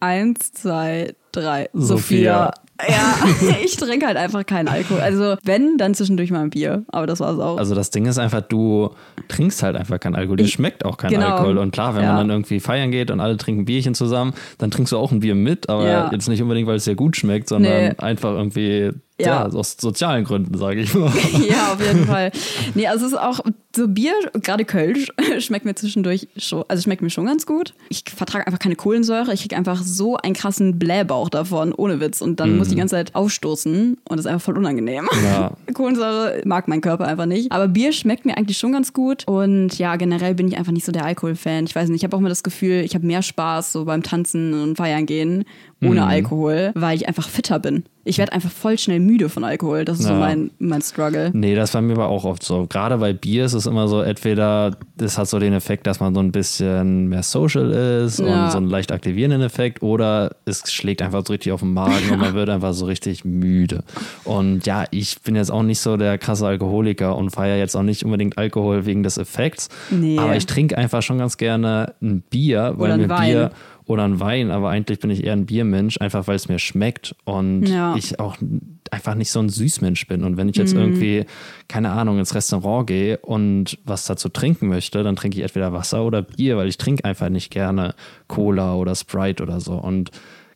[0.00, 1.68] Eins, zwei, drei.
[1.72, 2.52] Sophia.
[2.88, 3.16] Ja,
[3.64, 5.00] ich trinke halt einfach keinen Alkohol.
[5.00, 6.84] Also wenn, dann zwischendurch mal ein Bier.
[6.92, 7.58] Aber das war's auch.
[7.58, 8.90] Also das Ding ist einfach, du
[9.26, 10.36] trinkst halt einfach keinen Alkohol.
[10.36, 11.26] Dir schmeckt auch kein Genau.
[11.26, 11.58] Alkohol.
[11.58, 12.10] Und klar, wenn Ja.
[12.12, 15.18] man dann irgendwie feiern geht und alle trinken Bierchen zusammen, dann trinkst du auch ein
[15.18, 16.10] Bier mit, aber Ja.
[16.12, 17.92] jetzt nicht unbedingt, weil es dir gut schmeckt, sondern Nee.
[17.98, 19.26] einfach irgendwie Ja.
[19.26, 19.46] ja.
[19.46, 21.12] aus sozialen Gründen, sage ich mal.
[21.48, 22.30] ja, auf jeden Fall.
[22.74, 23.40] Nee, also es ist auch
[23.74, 27.74] so Bier, gerade Kölsch, schmeckt mir zwischendurch schon, also schmeckt mir schon ganz gut.
[27.88, 29.32] Ich vertrage einfach keine Kohlensäure.
[29.34, 32.20] Ich kriege einfach so einen krassen Blähbauch davon, ohne Witz.
[32.20, 35.08] Und dann muss ich die ganze Zeit aufstoßen und das ist einfach voll unangenehm.
[35.24, 35.52] Ja.
[35.74, 37.50] Kohlensäure mag mein Körper einfach nicht.
[37.50, 39.26] Aber Bier schmeckt mir eigentlich schon ganz gut.
[39.26, 41.64] Und ja, generell bin ich einfach nicht so der Alkoholfan.
[41.64, 44.02] Ich weiß nicht, ich habe auch mal das Gefühl, ich habe mehr Spaß so beim
[44.02, 45.44] Tanzen und Feiern gehen
[45.80, 47.84] ohne Alkohol, weil ich einfach fitter bin.
[48.04, 49.84] Ich werde einfach voll schnell müde von Alkohol.
[49.84, 50.18] Das ist so Ja.
[50.18, 51.30] mein, mein Struggle.
[51.34, 52.66] Nee, das war mir aber auch oft so.
[52.68, 56.14] Gerade bei Bier ist es immer so, entweder das hat so den Effekt, dass man
[56.14, 58.46] so ein bisschen mehr social ist Ja.
[58.46, 62.10] und so einen leicht aktivierenden Effekt, oder es schlägt einfach so richtig auf den Magen
[62.10, 63.84] und man wird einfach so richtig müde.
[64.24, 67.82] Und ja, ich bin jetzt auch nicht so der krasse Alkoholiker und feiere jetzt auch
[67.82, 69.68] nicht unbedingt Alkohol wegen des Effekts.
[69.90, 70.18] Nee.
[70.18, 73.30] Aber ich trinke einfach schon ganz gerne ein Bier, weil Oder ein mir Wein.
[73.30, 73.50] Bier
[73.88, 77.16] oder ein Wein, aber eigentlich bin ich eher ein Biermensch, einfach weil es mir schmeckt.
[77.24, 77.96] Und Ja.
[77.96, 78.36] ich auch
[78.90, 80.24] einfach nicht so ein Süßmensch bin.
[80.24, 80.80] Und wenn ich jetzt mhm.
[80.80, 81.24] irgendwie,
[81.68, 86.04] keine Ahnung, ins Restaurant gehe und was dazu trinken möchte, dann trinke ich entweder Wasser
[86.04, 87.94] oder Bier, weil ich trinke einfach nicht gerne
[88.26, 89.72] Cola oder Sprite oder so.
[89.72, 90.10] Und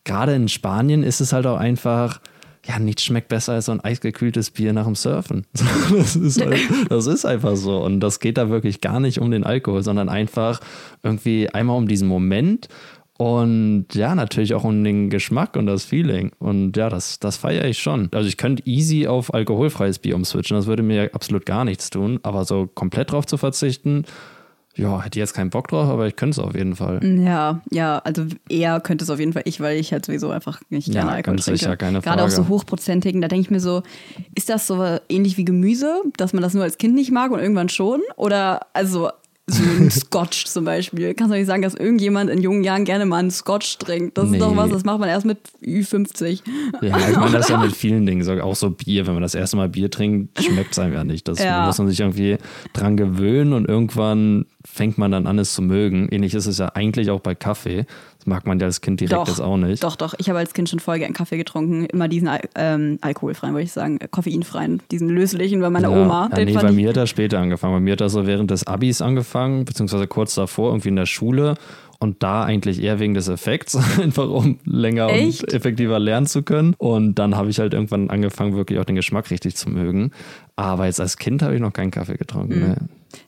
[0.05, 2.21] gerade in Spanien ist es halt auch einfach,
[2.67, 5.47] ja, nichts schmeckt besser als so ein eisgekühltes Bier nach dem Surfen.
[5.97, 7.83] Das ist, halt, das ist einfach so.
[7.83, 10.61] Und das geht da wirklich gar nicht um den Alkohol, sondern einfach
[11.03, 12.69] irgendwie einmal um diesen Moment
[13.23, 16.33] und ja, natürlich auch um den Geschmack und das Feeling.
[16.41, 18.09] Und ja, das, das feiere ich schon.
[18.13, 22.19] Also ich könnte easy auf alkoholfreies Bier umswitchen, das würde mir absolut gar nichts tun.
[22.25, 24.07] Aber so komplett drauf zu verzichten,
[24.75, 26.99] ja, hätte ich jetzt keinen Bock drauf, aber ich könnte es auf jeden Fall.
[27.05, 30.61] Ja, ja, also eher könnte es auf jeden Fall ich, weil ich halt sowieso einfach
[30.71, 31.59] nicht gerne ja, Alkohol trinke.
[31.59, 32.23] Sicher, keine Gerade Frage.
[32.25, 33.85] auch so hochprozentigen, da denke ich mir so,
[34.35, 37.39] ist das so ähnlich wie Gemüse, dass man das nur als Kind nicht mag und
[37.39, 38.01] irgendwann schon?
[38.17, 39.11] Oder also
[39.49, 41.15] so ein Scotch zum Beispiel.
[41.15, 44.17] Kannst du nicht sagen, dass irgendjemand in jungen Jahren gerne mal einen Scotch trinkt?
[44.17, 44.37] Das nee.
[44.37, 46.43] ist doch was, das macht man erst mit Ü50.
[46.81, 48.41] Ja, ich meine das ja mit vielen Dingen.
[48.41, 51.27] Auch so Bier, wenn man das erste Mal Bier trinkt, schmeckt es einem ja nicht.
[51.27, 51.67] Das ja.
[51.67, 52.39] muss man sich irgendwie
[52.73, 56.09] dran gewöhnen und irgendwann fängt man dann an, es zu mögen.
[56.11, 57.85] Ähnlich ist es ja eigentlich auch bei Kaffee.
[58.23, 59.83] Das mag man ja als Kind direkt doch, jetzt auch nicht.
[59.83, 60.15] Doch, doch.
[60.17, 61.87] Ich habe als Kind schon voll gern Kaffee getrunken.
[61.87, 66.31] Immer diesen ähm, alkoholfreien, würde ich sagen, äh, koffeinfreien, diesen löslichen bei meiner ja, Oma.
[66.31, 67.75] Ja, nee, bei mir hat er später angefangen.
[67.75, 71.07] Bei mir hat er so während des Abis angefangen, beziehungsweise kurz davor, irgendwie in der
[71.07, 71.57] Schule.
[71.99, 75.43] Und da eigentlich eher wegen des Effekts, einfach um länger Echt?
[75.43, 76.75] und effektiver lernen zu können.
[76.79, 80.13] Und dann habe ich halt irgendwann angefangen, wirklich auch den Geschmack richtig zu mögen.
[80.63, 82.61] Aber jetzt als Kind habe ich noch keinen Kaffee getrunken.
[82.61, 82.69] Mhm.
[82.69, 82.77] Nee.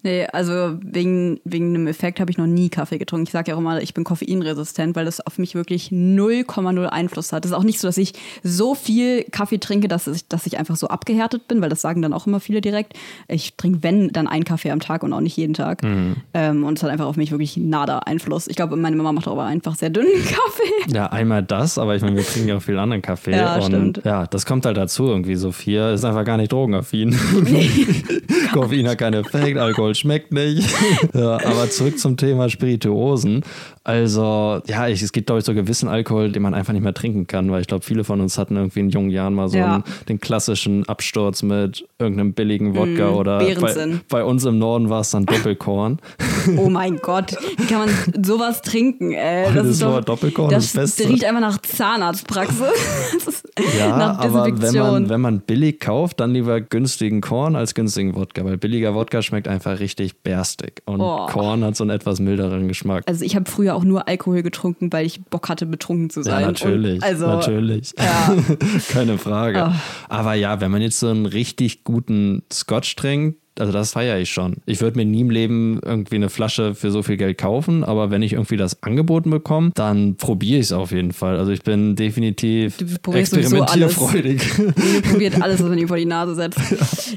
[0.02, 3.24] Nee, also wegen, wegen einem Effekt habe ich noch nie Kaffee getrunken.
[3.26, 7.32] Ich sage ja auch immer, ich bin koffeinresistent, weil das auf mich wirklich 0,0 Einfluss
[7.32, 7.44] hat.
[7.44, 10.58] Es ist auch nicht so, dass ich so viel Kaffee trinke, dass ich, dass ich
[10.58, 12.94] einfach so abgehärtet bin, weil das sagen dann auch immer viele direkt.
[13.28, 15.82] Ich trinke, wenn, dann einen Kaffee am Tag und auch nicht jeden Tag.
[15.82, 16.16] Mhm.
[16.34, 18.46] Ähm, und es hat einfach auf mich wirklich nada Einfluss.
[18.48, 20.94] Ich glaube, meine Mama macht aber einfach sehr dünnen Kaffee.
[20.94, 23.32] Ja, einmal das, aber ich meine, wir trinken ja auch viel anderen Kaffee.
[23.32, 24.00] Ja, und stimmt.
[24.04, 25.34] ja, das kommt halt dazu irgendwie.
[25.36, 27.18] Sophia ist einfach gar nicht drogenaffin.
[28.52, 30.68] Koffein hat keinen Effekt, Alkohol schmeckt nicht.
[31.14, 33.42] ja, aber zurück zum Thema Spirituosen.
[33.86, 36.94] Also, ja, ich, es gibt, glaube ich, so gewissen Alkohol, den man einfach nicht mehr
[36.94, 39.58] trinken kann, weil ich glaube, viele von uns hatten irgendwie in jungen Jahren mal so
[39.58, 39.74] ja.
[39.74, 44.88] einen, den klassischen Absturz mit irgendeinem billigen Wodka mm, oder bei, bei, uns im Norden
[44.88, 45.98] war es dann Doppelkorn.
[46.56, 49.12] oh mein Gott, wie kann man sowas trinken?
[49.12, 49.44] Ey?
[49.46, 53.42] Das, das ist doch, Doppelkorn das, das riecht einfach nach Zahnarztpraxis.
[53.78, 56.62] ja, aber wenn man, wenn man billig kauft, dann lieber
[57.04, 61.26] günstigen Korn als günstigen Wodka, weil billiger Wodka schmeckt einfach richtig berstig und oh.
[61.26, 63.04] Korn hat so einen etwas milderen Geschmack.
[63.06, 66.40] Also ich habe früher auch nur Alkohol getrunken, weil ich Bock hatte, betrunken zu sein.
[66.40, 66.96] Ja, natürlich.
[66.96, 67.94] Und also, natürlich.
[67.98, 68.36] Ja.
[68.88, 69.70] Keine Frage.
[69.70, 69.74] Oh.
[70.08, 74.30] Aber ja, wenn man jetzt so einen richtig guten Scotch trinkt, also das feiere ich
[74.30, 74.56] schon.
[74.66, 78.10] Ich würde mir nie im Leben irgendwie eine Flasche für so viel Geld kaufen, aber
[78.10, 81.38] wenn ich irgendwie das angeboten bekomme, dann probiere ich es auf jeden Fall.
[81.38, 82.76] Also ich bin definitiv
[83.12, 84.42] experimentierfreudig.
[84.58, 86.58] Ihr probiert alles, was man ihm vor die Nase setzt.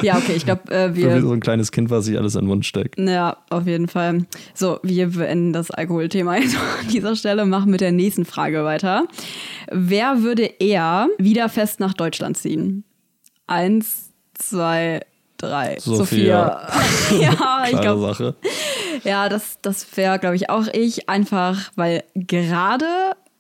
[0.04, 1.15] Ja, ja okay, ich glaube, äh, wir...
[1.15, 3.00] Wie so ein kleines Kind, was sich alles in den Mund steckt.
[3.00, 4.26] Ja, auf jeden Fall.
[4.54, 9.08] So, wir beenden das Alkoholthema jetzt an dieser Stelle, machen mit der nächsten Frage weiter.
[9.71, 12.84] Wer würde eher wieder fest nach Deutschland ziehen?
[13.47, 15.16] Eins, zwei, drei.
[15.41, 15.80] Sophia.
[15.80, 16.67] Sophia.
[17.21, 18.36] ja, ich glaube.
[19.04, 21.10] Ja, das, das wäre, glaube ich, auch ich.
[21.10, 22.86] Einfach, weil gerade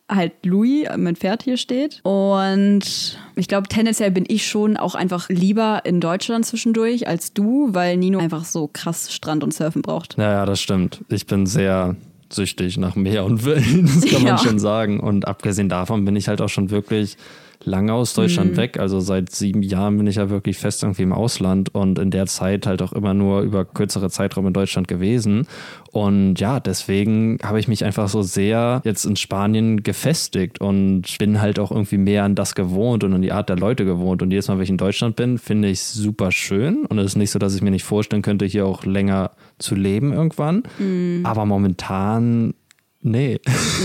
[0.09, 1.99] halt Louis, mein Pferd hier steht.
[2.03, 7.69] Und ich glaube, tendenziell bin ich schon auch einfach lieber in Deutschland zwischendurch als du,
[7.73, 10.17] weil Nino einfach so krass Strand und Surfen braucht.
[10.17, 11.03] Ja, ja, das stimmt.
[11.09, 11.95] Ich bin sehr
[12.33, 14.37] süchtig nach Meer und Wellen, das kann man ja.
[14.37, 14.99] schon sagen.
[14.99, 17.17] Und abgesehen davon bin ich halt auch schon wirklich
[17.63, 18.57] lange aus Deutschland mhm.
[18.57, 18.79] weg.
[18.79, 22.25] Also seit sieben Jahren bin ich ja wirklich fest irgendwie im Ausland und in der
[22.25, 25.47] Zeit halt auch immer nur über kürzere Zeitraum in Deutschland gewesen.
[25.91, 31.41] Und ja, deswegen habe ich mich einfach so sehr jetzt in Spanien gefestigt und bin
[31.41, 34.21] halt auch irgendwie mehr an das gewohnt und an die Art der Leute gewohnt.
[34.21, 36.85] Und jedes Mal, wenn ich in Deutschland bin, finde ich es super schön.
[36.85, 39.75] Und es ist nicht so, dass ich mir nicht vorstellen könnte, hier auch länger zu
[39.75, 40.63] leben irgendwann.
[40.79, 41.21] Mhm.
[41.25, 42.53] Aber momentan
[43.01, 43.39] Nee.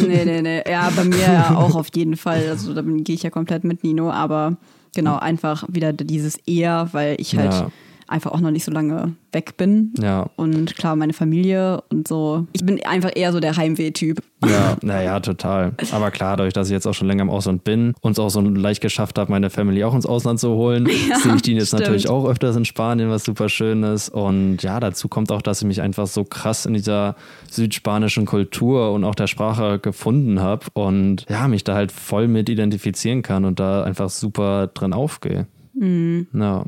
[0.06, 0.62] Nee, nee, nee.
[0.68, 2.48] Ja, bei mir ja auch auf jeden Fall.
[2.48, 4.56] Also da gehe ich ja komplett mit Nino, aber
[4.94, 7.70] genau, einfach wieder dieses eher, weil ich halt ja.
[8.12, 9.92] Einfach auch noch nicht so lange weg bin.
[10.00, 10.30] Ja.
[10.36, 12.46] Und klar, meine Familie und so.
[12.52, 14.22] Ich bin einfach eher so der Heimweh-Typ.
[14.44, 15.72] Ja, naja, total.
[15.92, 18.28] Aber klar, dadurch, dass ich jetzt auch schon länger im Ausland bin und es auch
[18.28, 21.54] so leicht geschafft habe, meine Family auch ins Ausland zu holen, ja, sehe ich die
[21.54, 21.82] jetzt stimmt.
[21.82, 24.10] natürlich auch öfters in Spanien, was super schön ist.
[24.10, 27.16] Und ja, dazu kommt auch, dass ich mich einfach so krass in dieser
[27.50, 32.48] südspanischen Kultur und auch der Sprache gefunden habe und ja, mich da halt voll mit
[32.48, 35.46] identifizieren kann und da einfach super drin aufgehe.
[35.74, 36.26] Mhm.
[36.34, 36.64] Ja.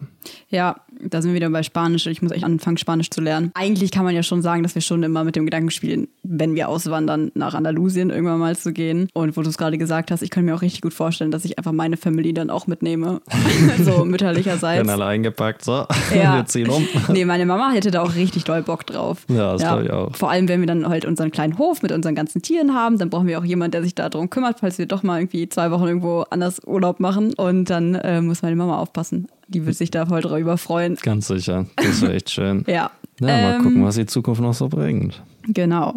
[0.48, 0.76] Ja,
[1.10, 2.06] Da sind wir wieder bei Spanisch.
[2.06, 3.50] Ich muss echt anfangen, Spanisch zu lernen.
[3.54, 6.54] Eigentlich kann man ja schon sagen, dass wir schon immer mit dem Gedanken spielen, wenn
[6.54, 9.08] wir auswandern, nach Andalusien irgendwann mal zu gehen.
[9.12, 11.44] Und wo du es gerade gesagt hast, ich könnte mir auch richtig gut vorstellen, dass
[11.44, 13.20] ich einfach meine Family dann auch mitnehme.
[13.82, 14.78] so mütterlicherseits.
[14.78, 16.36] Werden alle eingepackt, so, Ja.
[16.36, 16.86] wir ziehen um.
[17.08, 19.26] Nee, meine Mama hätte da auch richtig doll Bock drauf.
[19.28, 20.14] Ja, das glaub ich auch.
[20.16, 23.10] Vor allem, wenn wir dann halt unseren kleinen Hof mit unseren ganzen Tieren haben, dann
[23.10, 25.84] brauchen wir auch jemanden, der sich darum kümmert, falls wir doch mal irgendwie zwei Wochen
[25.84, 27.34] irgendwo anders Urlaub machen.
[27.34, 29.28] Und dann äh, muss meine Mama aufpassen.
[29.48, 30.96] Die wird sich da voll drüber freuen.
[30.96, 31.66] Ganz sicher.
[31.76, 32.64] Das wäre echt schön.
[32.68, 32.90] Ja.
[33.20, 35.22] Ja, mal Ähm, gucken, was die Zukunft noch so bringt.
[35.46, 35.94] Genau.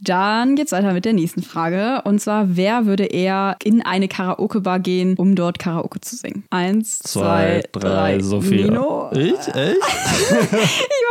[0.00, 2.02] Dann geht's weiter mit der nächsten Frage.
[2.04, 6.44] Und zwar, wer würde eher in eine Karaoke-Bar gehen, um dort Karaoke zu singen?
[6.50, 8.66] Eins, zwei, drei, Sophia.
[8.66, 9.10] Nino.
[9.12, 9.34] Ich?
[9.54, 9.54] Echt?
[10.52, 11.07] Ich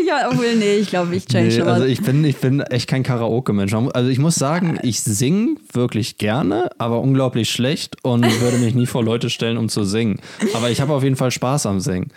[0.00, 0.28] sicher.
[0.30, 3.02] Obwohl, nee, ich glaube, ich change Nee, schon also ich bin, ich bin echt kein
[3.02, 3.72] Karaoke-Mensch.
[3.74, 8.86] Also ich muss sagen, ich singe wirklich gerne, aber unglaublich schlecht und würde mich nie
[8.86, 10.20] vor Leute stellen, um zu singen.
[10.54, 12.10] Aber ich habe auf jeden Fall Spaß am Singen.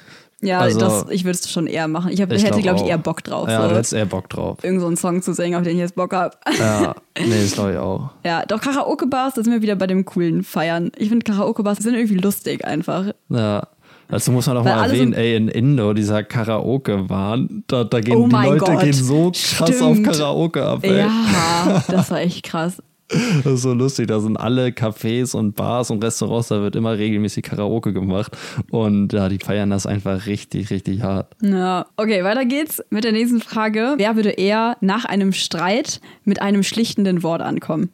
[0.43, 2.11] Ja, also- das, ich würde es schon eher machen.
[2.11, 3.47] Ich, hab, Ich hätte, glaub glaube ich, eher Bock drauf.
[3.47, 3.75] Ja, du so.
[3.75, 4.57] hättest eher Bock drauf.
[4.63, 6.35] Irgend so einen Song zu singen, auf den ich jetzt Bock habe.
[6.57, 8.09] Ja, nee, das glaube ich auch.
[8.25, 10.91] Ja, doch Karaoke-Bars, da sind wir wieder bei dem coolen Feiern.
[10.97, 13.13] Ich finde Karaoke-Bars sind irgendwie lustig einfach.
[13.29, 13.67] Ja.
[14.11, 18.17] Dazu muss man auch Weil mal erwähnen, ey, in Indo, dieser Karaoke-Wahn, da, da gehen
[18.17, 20.05] Oh die Leute Gott, gehen so krass auf stimmt.
[20.05, 20.97] Karaoke ab, ey.
[20.99, 22.81] Ja, das war echt krass.
[23.43, 24.07] Das ist so lustig.
[24.07, 28.37] Da sind alle Cafés und Bars und Restaurants, da wird immer regelmäßig Karaoke gemacht.
[28.69, 31.35] Und ja, die feiern das einfach richtig, richtig hart.
[31.41, 33.95] Ja, okay, weiter geht's mit der nächsten Frage.
[33.97, 37.89] Wer würde eher nach einem Streit mit einem schlichtenden Wort ankommen?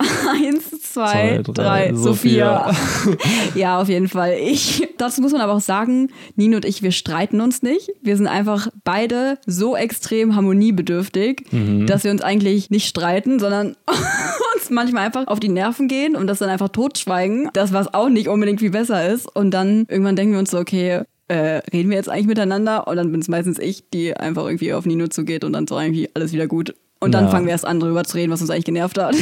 [0.32, 2.70] Eins, zwei, Zwei, drei, drei, Sophia.
[3.54, 4.34] ja, auf jeden Fall.
[4.40, 4.86] Ich.
[4.96, 7.90] Dazu muss man aber auch sagen, Nino und ich, wir streiten uns nicht.
[8.02, 11.86] Wir sind einfach beide so extrem harmoniebedürftig, Mhm.
[11.86, 13.76] dass wir uns eigentlich nicht streiten, sondern
[14.56, 17.50] uns manchmal einfach auf die Nerven gehen und das dann einfach totschweigen.
[17.52, 19.26] Das, was auch nicht unbedingt viel besser ist.
[19.34, 21.36] Und dann irgendwann denken wir uns so, okay, äh,
[21.72, 22.86] reden wir jetzt eigentlich miteinander?
[22.86, 25.78] Und dann bin es meistens ich, die einfach irgendwie auf Nino zugeht und dann so
[25.78, 26.74] irgendwie alles wieder gut.
[27.00, 27.30] Und dann Ja.
[27.30, 29.14] fangen wir erst an, darüber zu reden, was uns eigentlich genervt hat.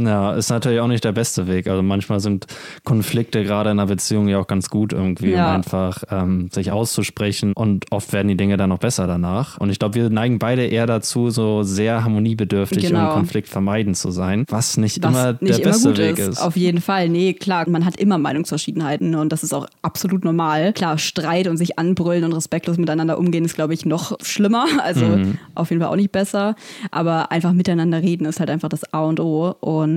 [0.00, 1.66] Ja, ist natürlich auch nicht der beste Weg.
[1.66, 2.46] Also manchmal sind
[2.84, 5.48] Konflikte gerade in einer Beziehung ja auch ganz gut irgendwie, Ja.
[5.50, 7.52] um einfach ähm, sich auszusprechen.
[7.52, 9.58] Und oft werden die Dinge dann noch besser danach.
[9.58, 13.08] Und ich glaube, wir neigen beide eher dazu, so sehr harmoniebedürftig Genau.
[13.08, 16.28] und Konflikt vermeiden zu sein, was nicht Was immer nicht der immer beste Weg ist.
[16.28, 16.42] ist.
[16.42, 17.08] Auf jeden Fall.
[17.08, 20.72] Nee, klar, man hat immer Meinungsverschiedenheiten und das ist auch absolut normal.
[20.74, 24.66] Klar, Streit und sich anbrüllen und respektlos miteinander umgehen ist, glaube ich, noch schlimmer.
[24.84, 25.38] Also Mhm.
[25.54, 26.54] auf jeden Fall auch nicht besser.
[26.92, 29.54] Aber einfach miteinander reden ist halt einfach das A und O.
[29.60, 29.87] Und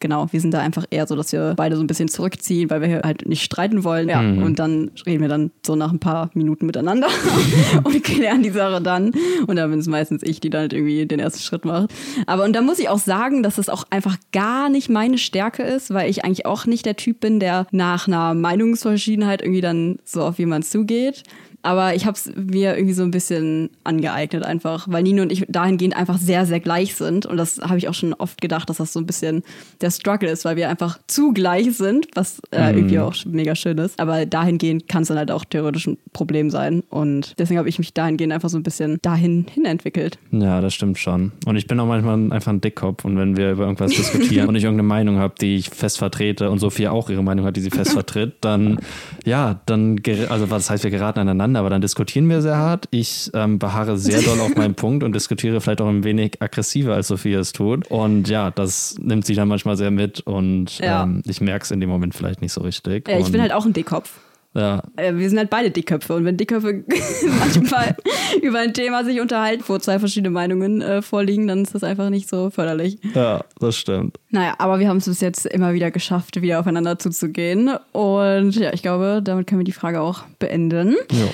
[0.00, 2.80] genau, wir sind da einfach eher so, dass wir beide so ein bisschen zurückziehen, weil
[2.80, 4.08] wir halt nicht streiten wollen.
[4.08, 4.42] Ja, Mhm.
[4.42, 7.06] und dann reden wir dann so nach ein paar Minuten miteinander
[7.84, 9.12] und klären die Sache dann.
[9.46, 11.90] Und dann bin es meistens ich, die dann halt irgendwie den ersten Schritt macht.
[12.26, 15.62] Aber und da muss ich auch sagen, dass es auch einfach gar nicht meine Stärke
[15.62, 19.98] ist, weil ich eigentlich auch nicht der Typ bin, der nach einer Meinungsverschiedenheit irgendwie dann
[20.04, 21.22] so auf jemanden zugeht.
[21.62, 25.46] Aber ich habe es mir irgendwie so ein bisschen angeeignet einfach, weil Nino und ich
[25.48, 27.26] dahingehend einfach sehr, sehr gleich sind.
[27.26, 29.42] Und das habe ich auch schon oft gedacht, dass das so ein bisschen
[29.80, 33.78] der Struggle ist, weil wir einfach zu gleich sind, was äh, irgendwie auch mega schön
[33.78, 34.00] ist.
[34.00, 36.82] Aber dahingehend kann es dann halt auch theoretisch ein Problem sein.
[36.90, 40.18] Und deswegen habe ich mich dahingehend einfach so ein bisschen dahin hin entwickelt.
[40.32, 41.32] Ja, das stimmt schon.
[41.46, 43.04] Und ich bin auch manchmal einfach ein Dickkopf.
[43.04, 46.50] Und wenn wir über irgendwas diskutieren und ich irgendeine Meinung habe, die ich fest vertrete
[46.50, 48.78] und Sophia auch ihre Meinung hat, die sie fest vertritt, dann,
[49.24, 52.86] ja, dann, also was heißt, wir geraten aneinander, aber dann diskutieren wir sehr hart.
[52.90, 56.94] Ich ähm, beharre sehr doll auf meinen Punkt und diskutiere vielleicht auch ein wenig aggressiver,
[56.94, 57.90] als Sophia es tut.
[57.90, 61.04] Und ja, das nimmt sie dann manchmal sehr mit und Ja.
[61.04, 63.08] ähm, ich merke es in dem Moment vielleicht nicht so richtig.
[63.08, 64.10] Ja, ich und, bin halt auch ein Dickkopf.
[64.54, 66.84] Ja, Äh, Wir sind halt beide Dickköpfe und wenn Dickköpfe
[67.38, 67.96] manchmal
[68.42, 72.10] über ein Thema sich unterhalten, wo zwei verschiedene Meinungen äh, vorliegen, dann ist das einfach
[72.10, 72.98] nicht so förderlich.
[73.14, 74.18] ja, das stimmt.
[74.30, 77.70] Naja, aber wir haben es bis jetzt immer wieder geschafft, wieder aufeinander zuzugehen.
[77.92, 80.96] Und ja, ich glaube, damit können wir die Frage auch beenden.
[81.10, 81.32] Jo.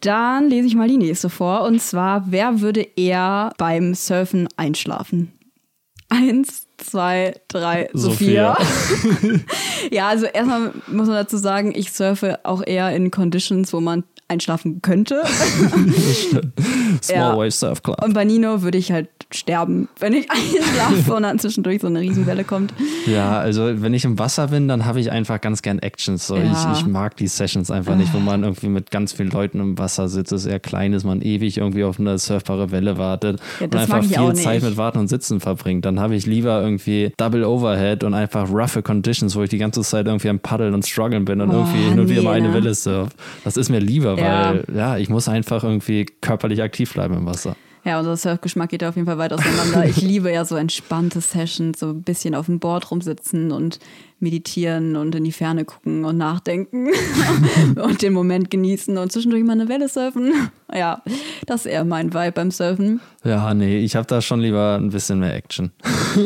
[0.00, 1.62] Dann lese ich mal die nächste vor.
[1.62, 5.32] Und zwar, wer würde eher beim Surfen einschlafen?
[6.08, 8.56] Eins, zwei, drei, Sophia.
[9.90, 14.04] ja, also erstmal muss man dazu sagen, ich surfe auch eher in Conditions, wo man
[14.28, 15.22] einschlafen könnte.
[17.02, 17.36] Small.
[17.36, 18.02] Wave Surf Club.
[18.04, 22.00] Und bei Nino würde ich halt sterben, wenn ich einschlafe und dann zwischendurch so eine
[22.00, 22.72] Riesenwelle kommt.
[23.06, 26.26] Ja, also wenn ich im Wasser bin, dann habe ich einfach ganz gern Actions.
[26.26, 26.36] So.
[26.36, 26.72] Ja.
[26.72, 29.78] Ich, ich mag die Sessions einfach nicht, wo man irgendwie mit ganz vielen Leuten im
[29.78, 30.32] Wasser sitzt.
[30.32, 33.76] Es ist eher klein ist, man ewig irgendwie auf eine surfbare Welle wartet Ja, und
[33.76, 34.34] einfach viel.
[34.34, 35.84] Zeit mit Warten und Sitzen verbringt.
[35.84, 39.82] Dann habe ich lieber irgendwie Double Overhead und einfach roughe Conditions, wo ich die ganze
[39.82, 42.48] Zeit irgendwie am Paddeln und strugglen bin und Oh, irgendwie hin und wieder mal eine
[42.48, 42.54] ne?
[42.54, 43.10] Welle surf.
[43.44, 44.54] Das ist mir lieber, Ja.
[44.54, 47.56] weil ja, ich muss einfach irgendwie körperlich aktiv bleiben im Wasser.
[47.84, 49.84] Ja, unser Surfgeschmack geht da auf jeden Fall weit auseinander.
[49.84, 53.78] Ich liebe ja so entspannte Sessions, so ein bisschen auf dem Board rumsitzen und
[54.18, 56.88] meditieren und in die Ferne gucken und nachdenken
[57.76, 60.32] und den Moment genießen und zwischendurch mal eine Welle surfen.
[60.74, 61.02] Ja,
[61.46, 63.00] das ist eher mein Vibe beim Surfen.
[63.24, 65.70] Ja, nee, ich habe da schon lieber ein bisschen mehr Action.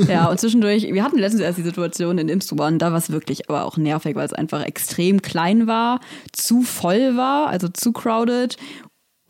[0.09, 3.51] Ja, und zwischendurch, wir hatten letztens erst die Situation in Imstruban, da war es wirklich
[3.51, 6.01] aber auch nervig, weil es einfach extrem klein war,
[6.33, 8.57] zu voll war, also zu crowded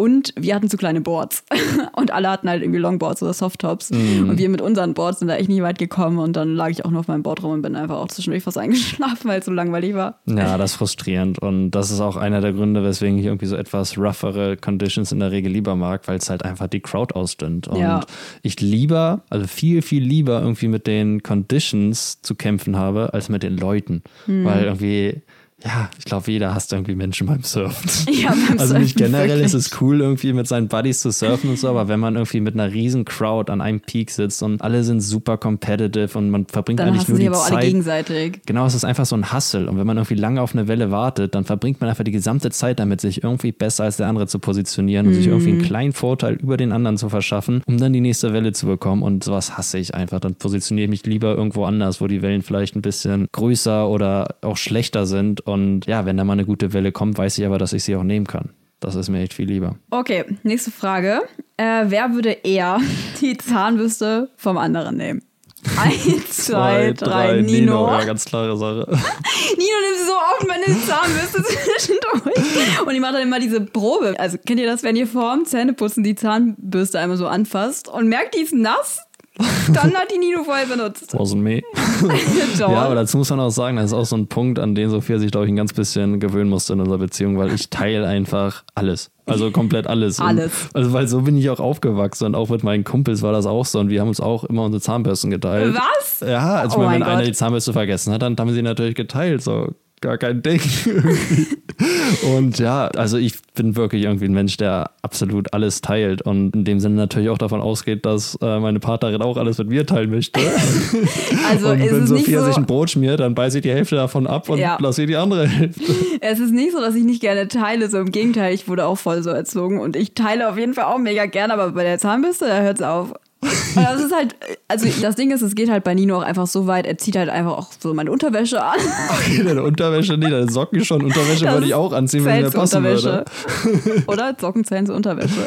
[0.00, 1.44] und wir hatten zu kleine Boards.
[1.94, 3.90] Und alle hatten halt irgendwie Longboards oder Softtops.
[3.90, 4.30] Mm.
[4.30, 6.18] Und wir mit unseren Boards sind da echt nicht weit gekommen.
[6.18, 8.42] Und dann lag ich auch nur auf meinem Board rum und bin einfach auch zwischendurch
[8.42, 10.20] fast eingeschlafen, weil es so langweilig war.
[10.24, 11.38] Ja, das ist frustrierend.
[11.40, 15.20] Und das ist auch einer der Gründe, weswegen ich irgendwie so etwas roughere Conditions in
[15.20, 17.68] der Regel lieber mag, weil es halt einfach die Crowd ausdünnt.
[17.68, 18.00] Und ja.
[18.42, 23.42] ich lieber, also viel, viel lieber irgendwie mit den Conditions zu kämpfen habe, als mit
[23.42, 24.02] den Leuten.
[24.26, 24.46] Mm.
[24.46, 25.22] Weil irgendwie
[25.64, 27.90] ja, ich glaube, jeder hasst irgendwie Menschen beim Surfen.
[28.20, 29.46] Ja, beim also nicht generell wirklich.
[29.46, 32.40] ist es cool, irgendwie mit seinen Buddies zu surfen und so, aber wenn man irgendwie
[32.40, 36.46] mit einer riesen Crowd an einem Peak sitzt und alle sind super competitive und man
[36.46, 37.53] verbringt dann eigentlich nur die aber Zeit.
[37.53, 38.40] Alle gegenseitig.
[38.46, 39.70] Genau, es ist einfach so ein Hustle.
[39.70, 42.51] Und wenn man irgendwie lange auf eine Welle wartet, dann verbringt man einfach die gesamte
[42.51, 45.64] Zeit damit, sich irgendwie besser als der andere zu positionieren und sich irgendwie einen mhm.
[45.64, 49.03] kleinen Vorteil über den anderen zu verschaffen, um dann die nächste Welle zu bekommen.
[49.03, 50.20] Und sowas hasse ich einfach.
[50.20, 54.37] Dann positioniere ich mich lieber irgendwo anders, wo die Wellen vielleicht ein bisschen größer oder
[54.42, 57.58] auch schlechter sind und ja, wenn da mal eine gute Welle kommt, weiß ich aber,
[57.58, 58.50] dass ich sie auch nehmen kann.
[58.80, 59.76] Das ist mir echt viel lieber.
[59.90, 61.20] Okay, nächste Frage.
[61.58, 62.80] Äh, wer würde eher
[63.20, 65.22] die Zahnbürste vom anderen nehmen?
[65.78, 67.50] Eins, zwei, drei, Nino.
[67.52, 67.86] Nino.
[67.88, 68.86] Ja, ganz klare Sache.
[68.88, 72.80] Nino nimmt so oft meine Zahnbürste zwischendurch.
[72.86, 74.14] Und ich mache dann immer diese Probe.
[74.18, 78.34] Also kennt ihr das, wenn ihr vorm Zähneputzen die Zahnbürste einmal so anfasst und merkt,
[78.34, 79.00] die ist nass?
[79.72, 81.14] Dann hat die Nino vorher benutzt.
[81.14, 81.62] Wasn't me.
[82.58, 84.90] ja, aber dazu muss man auch sagen, das ist auch so ein Punkt, an den
[84.90, 88.06] Sophia sich, glaube ich, ein ganz bisschen gewöhnen musste in unserer Beziehung, weil ich teile
[88.06, 89.10] einfach alles.
[89.26, 90.18] Also komplett alles.
[90.18, 90.64] Alles.
[90.64, 93.46] Und, also, weil so bin ich auch aufgewachsen und auch mit meinen Kumpels war das
[93.46, 95.74] auch so und wir haben uns auch immer unsere Zahnbürsten geteilt.
[95.74, 96.20] Was?
[96.28, 99.42] Ja, als oh wenn einer die Zahnbürste vergessen hat, dann haben wir sie natürlich geteilt.
[99.42, 100.60] So, gar kein Ding.
[102.36, 106.64] und ja, also ich bin wirklich irgendwie ein Mensch, der absolut alles teilt und in
[106.64, 110.10] dem Sinne natürlich auch davon ausgeht, dass äh, meine Partnerin auch alles mit mir teilen
[110.10, 110.40] möchte.
[111.50, 114.26] also und wenn Sophia so sich ein Brot schmiert, dann beiße ich die Hälfte davon
[114.26, 114.78] ab und ja.
[114.80, 115.82] lasse ihr die andere Hälfte.
[116.22, 118.98] Es ist nicht so, dass ich nicht gerne teile, so im Gegenteil, ich wurde auch
[118.98, 121.98] voll so erzogen und ich teile auf jeden Fall auch mega gerne, aber bei der
[121.98, 123.14] Zahnbürste, da hört es auf.
[123.42, 124.35] Und das ist halt,
[124.68, 127.16] also das Ding ist, es geht halt bei Nino auch einfach so weit, er zieht
[127.16, 128.79] halt einfach auch so meine Unterwäsche an.
[129.11, 131.03] Okay, deine Unterwäsche, nee, deine Socken schon.
[131.03, 133.24] Unterwäsche das würde ich auch anziehen, wenn mir passen würde.
[134.07, 134.37] Oder?
[134.38, 135.46] Socken zählen zu Unterwäsche.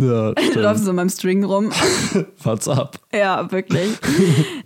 [0.00, 1.70] Ja, du läufst so in meinem String rum.
[2.42, 2.98] What's up?
[3.14, 3.88] Ja, wirklich.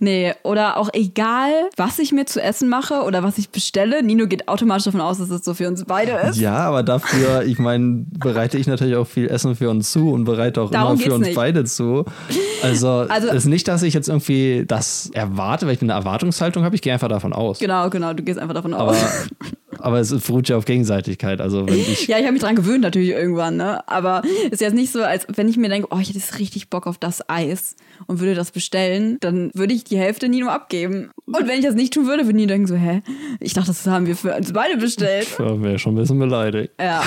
[0.00, 4.26] Nee, oder auch egal, was ich mir zu essen mache oder was ich bestelle, Nino
[4.26, 6.38] geht automatisch davon aus, dass es so für uns beide ist.
[6.38, 10.24] Ja, aber dafür, ich meine, bereite ich natürlich auch viel Essen für uns zu und
[10.24, 11.36] bereite auch Darum immer für uns nicht.
[11.36, 12.04] beide zu.
[12.64, 16.74] Also, also ist nicht, dass ich jetzt irgendwie das erwarte, weil ich eine Erwartungshaltung habe.
[16.74, 17.58] Ich gehe einfach davon aus.
[17.58, 18.96] Genau, genau, du gehst einfach davon aus.
[19.78, 21.40] Aber, es beruht ja auf Gegenseitigkeit.
[21.40, 23.86] Also wenn ich ja, ich habe mich dran gewöhnt natürlich irgendwann, ne?
[23.86, 26.70] Aber ist jetzt nicht so, als wenn ich mir denke, oh, ich hätte jetzt richtig
[26.70, 31.10] Bock auf das Eis und würde das bestellen, dann würde ich die Hälfte Nino abgeben.
[31.26, 33.02] Und wenn ich das nicht tun würde, würde Nino denken so, hä?
[33.40, 35.28] Ich dachte, das haben wir für uns beide bestellt.
[35.38, 36.72] Ja, wäre schon ein bisschen beleidigt.
[36.80, 37.02] Ja.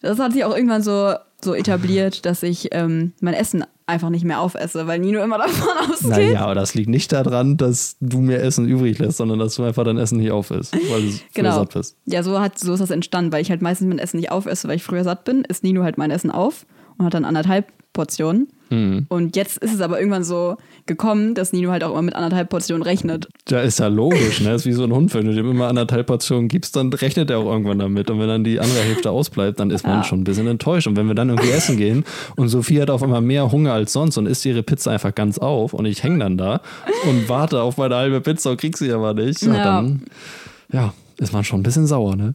[0.00, 4.24] Das hat sich auch irgendwann so so etabliert, dass ich ähm, mein Essen einfach nicht
[4.24, 6.10] mehr aufesse, weil Nino immer davon ausgeht.
[6.10, 9.62] Naja, aber das liegt nicht daran, dass du mir Essen übrig lässt, sondern dass du
[9.62, 11.54] einfach dein Essen nicht aufisst, weil du genau.
[11.54, 11.96] satt bist.
[12.04, 14.66] Ja, so, hat, so ist das entstanden, weil ich halt meistens mein Essen nicht aufesse,
[14.68, 16.66] weil ich früher satt bin, isst Nino halt mein Essen auf
[16.98, 18.48] und hat dann anderthalb Portionen.
[18.68, 19.06] Mhm.
[19.08, 20.56] Und jetzt ist es aber irgendwann so
[20.86, 23.28] gekommen, dass Nino halt auch immer mit anderthalb Portionen rechnet.
[23.48, 24.54] Ja, ist ja logisch, ne?
[24.54, 25.14] ist wie so ein Hund.
[25.14, 28.10] Wenn du dem immer anderthalb Portionen gibst, dann rechnet er auch irgendwann damit.
[28.10, 30.04] Und wenn dann die andere Hälfte ausbleibt, dann ist man ja.
[30.04, 30.86] schon ein bisschen enttäuscht.
[30.86, 32.04] Und wenn wir dann irgendwie essen gehen
[32.36, 35.38] und Sophie hat auf einmal mehr Hunger als sonst und isst ihre Pizza einfach ganz
[35.38, 36.60] auf und ich hänge dann da
[37.08, 39.52] und warte auf meine halbe Pizza und krieg sie aber nicht, ja.
[39.52, 40.02] dann
[40.70, 42.34] ja, ist man schon ein bisschen sauer, ne?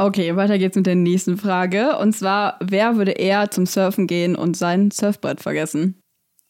[0.00, 1.98] Okay, weiter geht's mit der nächsten Frage.
[1.98, 6.00] Und zwar, wer würde eher zum Surfen gehen und sein Surfbrett vergessen?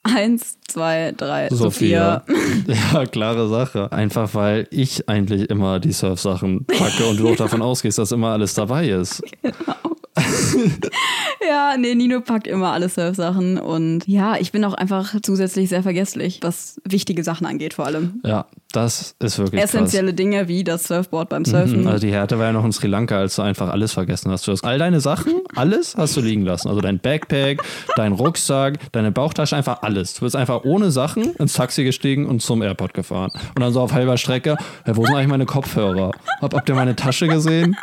[0.05, 2.23] Eins, zwei, drei, Sophia.
[2.29, 2.75] Sophia.
[2.93, 3.91] Ja, klare Sache.
[3.91, 8.29] Einfach weil ich eigentlich immer die Surfsachen packe und du auch davon ausgehst, dass immer
[8.29, 9.21] alles dabei ist.
[9.43, 9.90] Genau.
[11.49, 15.83] ja, nee, Nino packt immer alle Surfsachen und ja, ich bin auch einfach zusätzlich sehr
[15.83, 18.21] vergesslich, was wichtige Sachen angeht vor allem.
[18.25, 20.17] Ja, das ist wirklich Essentielle krass.
[20.17, 21.83] Dinge wie das Surfboard beim Surfen.
[21.83, 24.31] Mhm, also die Härte war ja noch in Sri Lanka, als du einfach alles vergessen
[24.33, 24.47] hast.
[24.47, 26.69] Du hast all deine Sachen, alles hast du liegen lassen.
[26.69, 27.63] Also dein Backpack,
[27.97, 30.15] dein Rucksack, deine Bauchtasche, einfach alles.
[30.15, 33.31] Du bist einfach ohne Sachen ins Taxi gestiegen und zum Airport gefahren.
[33.55, 34.57] Und dann so auf halber Strecke,
[34.87, 36.11] ja, wo sind eigentlich meine Kopfhörer?
[36.41, 37.77] Hab, habt ihr meine Tasche gesehen?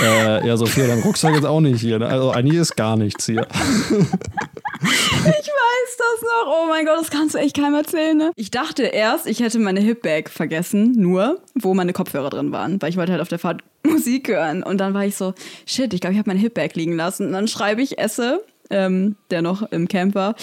[0.00, 1.98] Äh, ja, Sophia, dein Rucksack ist auch nicht hier.
[1.98, 2.06] Ne?
[2.06, 3.46] Also eigentlich ist gar nichts hier.
[4.84, 6.52] Ich weiß das noch.
[6.52, 8.32] Oh mein Gott, das kannst du echt keinem erzählen, ne?
[8.34, 12.90] Ich dachte erst, ich hätte meine Hipbag vergessen, nur wo meine Kopfhörer drin waren, weil
[12.90, 14.64] ich wollte halt auf der Fahrt Musik hören.
[14.64, 15.34] Und dann war ich so,
[15.66, 17.26] shit, ich glaube, ich habe meine Hipbag liegen lassen.
[17.26, 20.34] Und dann schreibe ich Esse ähm, der noch im Camp war,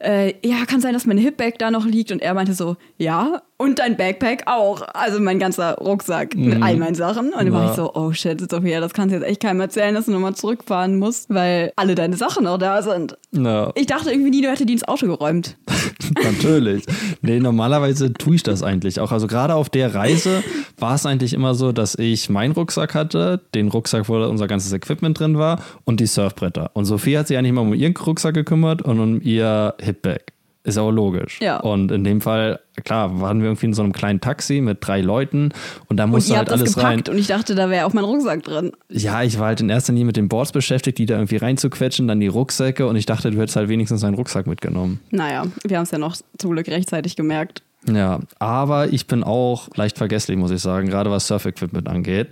[0.00, 2.12] äh, ja, kann sein, dass mein Hipbag da noch liegt.
[2.12, 4.82] Und er meinte so, ja, und dein Backpack auch.
[4.94, 6.48] Also mein ganzer Rucksack mhm.
[6.48, 7.32] mit all meinen Sachen.
[7.32, 9.94] Und dann war ich so, oh shit, Sophia, das kannst du jetzt echt keinem erzählen,
[9.94, 13.18] dass du nochmal zurückfahren musst, weil alle deine Sachen noch da sind.
[13.32, 13.72] No.
[13.74, 15.58] Ich dachte irgendwie nie, du hättest die ins Auto geräumt.
[16.22, 16.84] Natürlich.
[17.20, 19.10] Nee, normalerweise tue ich das eigentlich auch.
[19.10, 20.42] Also gerade auf der Reise
[20.78, 24.72] war es eigentlich immer so, dass ich meinen Rucksack hatte, den Rucksack, wo unser ganzes
[24.72, 26.70] Equipment drin war und die Surfbretter.
[26.74, 30.37] Und Sophie hat sich eigentlich immer um ihren Rucksack gekümmert und um ihr Hipbag.
[30.64, 31.40] Ist auch logisch.
[31.40, 31.60] Ja.
[31.60, 35.00] Und in dem Fall, klar, waren wir irgendwie in so einem kleinen Taxi mit drei
[35.00, 35.50] Leuten
[35.86, 37.02] und da musste halt alles rein.
[37.08, 38.72] Und ich dachte, da wäre auch mein Rucksack drin.
[38.90, 42.08] Ja, ich war halt in erster Linie mit den Boards beschäftigt, die da irgendwie reinzuquetschen,
[42.08, 45.00] dann die Rucksäcke und ich dachte, du hättest halt wenigstens einen Rucksack mitgenommen.
[45.10, 47.62] Naja, wir haben es ja noch zum Glück rechtzeitig gemerkt.
[47.86, 52.28] Ja, aber ich bin auch leicht vergesslich, muss ich sagen, gerade was Surf-Equipment angeht.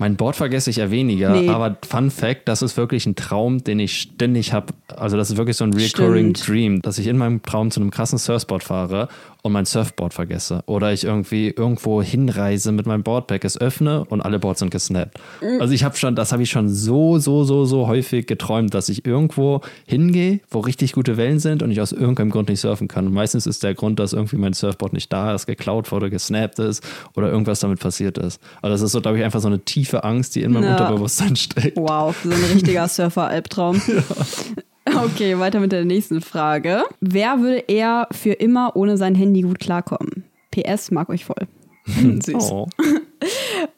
[0.00, 1.50] Mein Board vergesse ich eher weniger, nee.
[1.50, 4.72] aber Fun Fact, das ist wirklich ein Traum, den ich ständig habe.
[4.96, 6.48] Also das ist wirklich so ein recurring Stimmt.
[6.48, 9.08] Dream, dass ich in meinem Traum zu einem krassen Surfboard fahre
[9.42, 10.62] und mein Surfboard vergesse.
[10.66, 15.18] Oder ich irgendwie irgendwo hinreise mit meinem Boardpack, es öffne und alle Boards sind gesnappt.
[15.40, 15.60] Mhm.
[15.60, 18.88] Also ich habe schon, das habe ich schon so, so, so, so häufig geträumt, dass
[18.88, 22.88] ich irgendwo hingehe, wo richtig gute Wellen sind und ich aus irgendeinem Grund nicht surfen
[22.88, 23.06] kann.
[23.06, 26.58] Und meistens ist der Grund, dass irgendwie mein Surfboard nicht da ist, geklaut wurde, gesnappt
[26.58, 26.82] ist
[27.16, 28.40] oder irgendwas damit passiert ist.
[28.62, 30.72] Also das ist so, glaube ich, einfach so eine tiefe Angst, die in meinem ja.
[30.72, 31.76] Unterbewusstsein steckt.
[31.76, 33.80] Wow, so ein richtiger Surfer-Albtraum.
[33.86, 35.04] ja.
[35.04, 36.84] Okay, weiter mit der nächsten Frage.
[37.00, 40.24] Wer würde eher für immer ohne sein Handy gut klarkommen?
[40.50, 41.46] PS mag euch voll.
[41.86, 42.50] Süß.
[42.52, 42.68] Oh.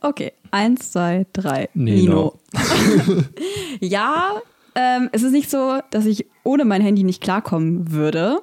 [0.00, 1.68] Okay, eins, zwei, drei.
[1.74, 2.38] Nino.
[2.52, 3.24] Nino.
[3.80, 4.40] ja,
[4.76, 8.40] ähm, es ist nicht so, dass ich ohne mein Handy nicht klarkommen würde.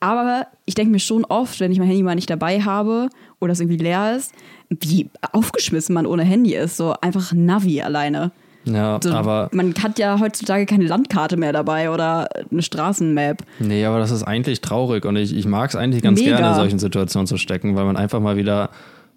[0.00, 3.08] Aber ich denke mir schon oft, wenn ich mein Handy mal nicht dabei habe
[3.40, 4.32] oder es irgendwie leer ist,
[4.80, 6.76] wie aufgeschmissen man ohne Handy ist.
[6.76, 8.32] So einfach Navi alleine.
[8.64, 9.48] Ja, so, aber.
[9.52, 13.42] Man hat ja heutzutage keine Landkarte mehr dabei oder eine Straßenmap.
[13.58, 16.36] Nee, aber das ist eigentlich traurig und ich, ich mag es eigentlich ganz Mega.
[16.36, 18.70] gerne, in solchen Situationen zu stecken, weil man einfach mal wieder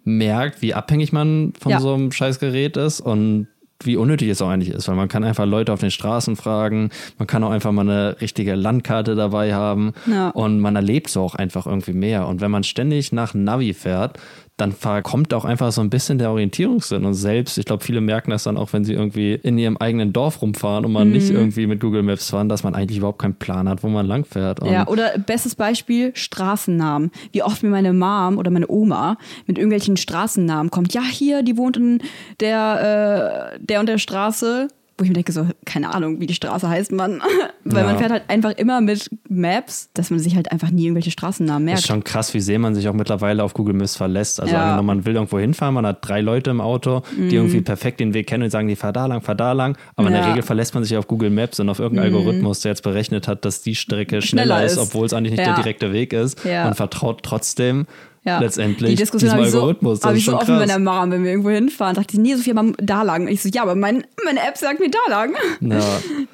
[0.03, 1.79] merkt, wie abhängig man von ja.
[1.79, 3.47] so einem Scheißgerät ist und
[3.83, 6.91] wie unnötig es auch eigentlich ist, weil man kann einfach Leute auf den Straßen fragen,
[7.17, 10.29] man kann auch einfach mal eine richtige Landkarte dabei haben ja.
[10.29, 12.27] und man erlebt so auch einfach irgendwie mehr.
[12.27, 14.17] Und wenn man ständig nach Navi fährt,
[14.57, 17.03] dann verkommt auch einfach so ein bisschen der Orientierungssinn.
[17.03, 20.13] Und selbst, ich glaube, viele merken das dann auch, wenn sie irgendwie in ihrem eigenen
[20.13, 21.13] Dorf rumfahren und man mhm.
[21.13, 24.05] nicht irgendwie mit Google Maps fahren, dass man eigentlich überhaupt keinen Plan hat, wo man
[24.05, 24.61] langfährt.
[24.61, 27.11] Und ja, oder bestes Beispiel, Straßennamen.
[27.33, 30.93] Wie oft mir meine Mom oder meine Oma mit irgendwelchen Straßennamen kommt.
[30.93, 32.01] Ja, hier, die wohnt in
[32.39, 36.33] der, äh, der und der Straße wo ich mir denke, so, keine Ahnung, wie die
[36.33, 37.21] Straße heißt man.
[37.63, 37.89] Weil ja.
[37.89, 41.65] man fährt halt einfach immer mit Maps, dass man sich halt einfach nie irgendwelche Straßennamen
[41.65, 41.79] merkt.
[41.79, 44.39] Das ist schon krass, wie sehr man sich auch mittlerweile auf Google Maps verlässt.
[44.39, 44.81] Also ja.
[44.81, 47.29] man will irgendwo hinfahren, man hat drei Leute im Auto, die mhm.
[47.31, 49.77] irgendwie perfekt den Weg kennen und sagen, die fahr da lang, fahr da lang.
[49.95, 50.15] Aber ja.
[50.15, 52.17] in der Regel verlässt man sich auf Google Maps und auf irgendeinen mhm.
[52.17, 55.45] Algorithmus, der jetzt berechnet hat, dass die Strecke schneller, schneller ist, obwohl es eigentlich nicht
[55.45, 56.45] der direkte Weg ist.
[56.45, 57.87] Und vertraut trotzdem
[58.25, 58.39] ja.
[58.39, 59.99] letztendlich die Diskussion diesem so, Algorithmus.
[59.99, 60.59] Das habe ich so offen krass.
[60.59, 63.23] mit der Mom, wenn wir irgendwo hinfahren, sagt die, nee, Sophia, mal da lang.
[63.23, 65.35] Und ich so, ja, aber mein, meine App sagt mir da lang.
[65.61, 65.79] Ja,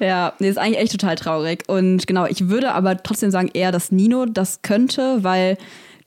[0.06, 1.64] ja nee, ist eigentlich echt total traurig.
[1.68, 5.58] Und genau, ich würde aber trotzdem sagen, eher, dass Nino das könnte, weil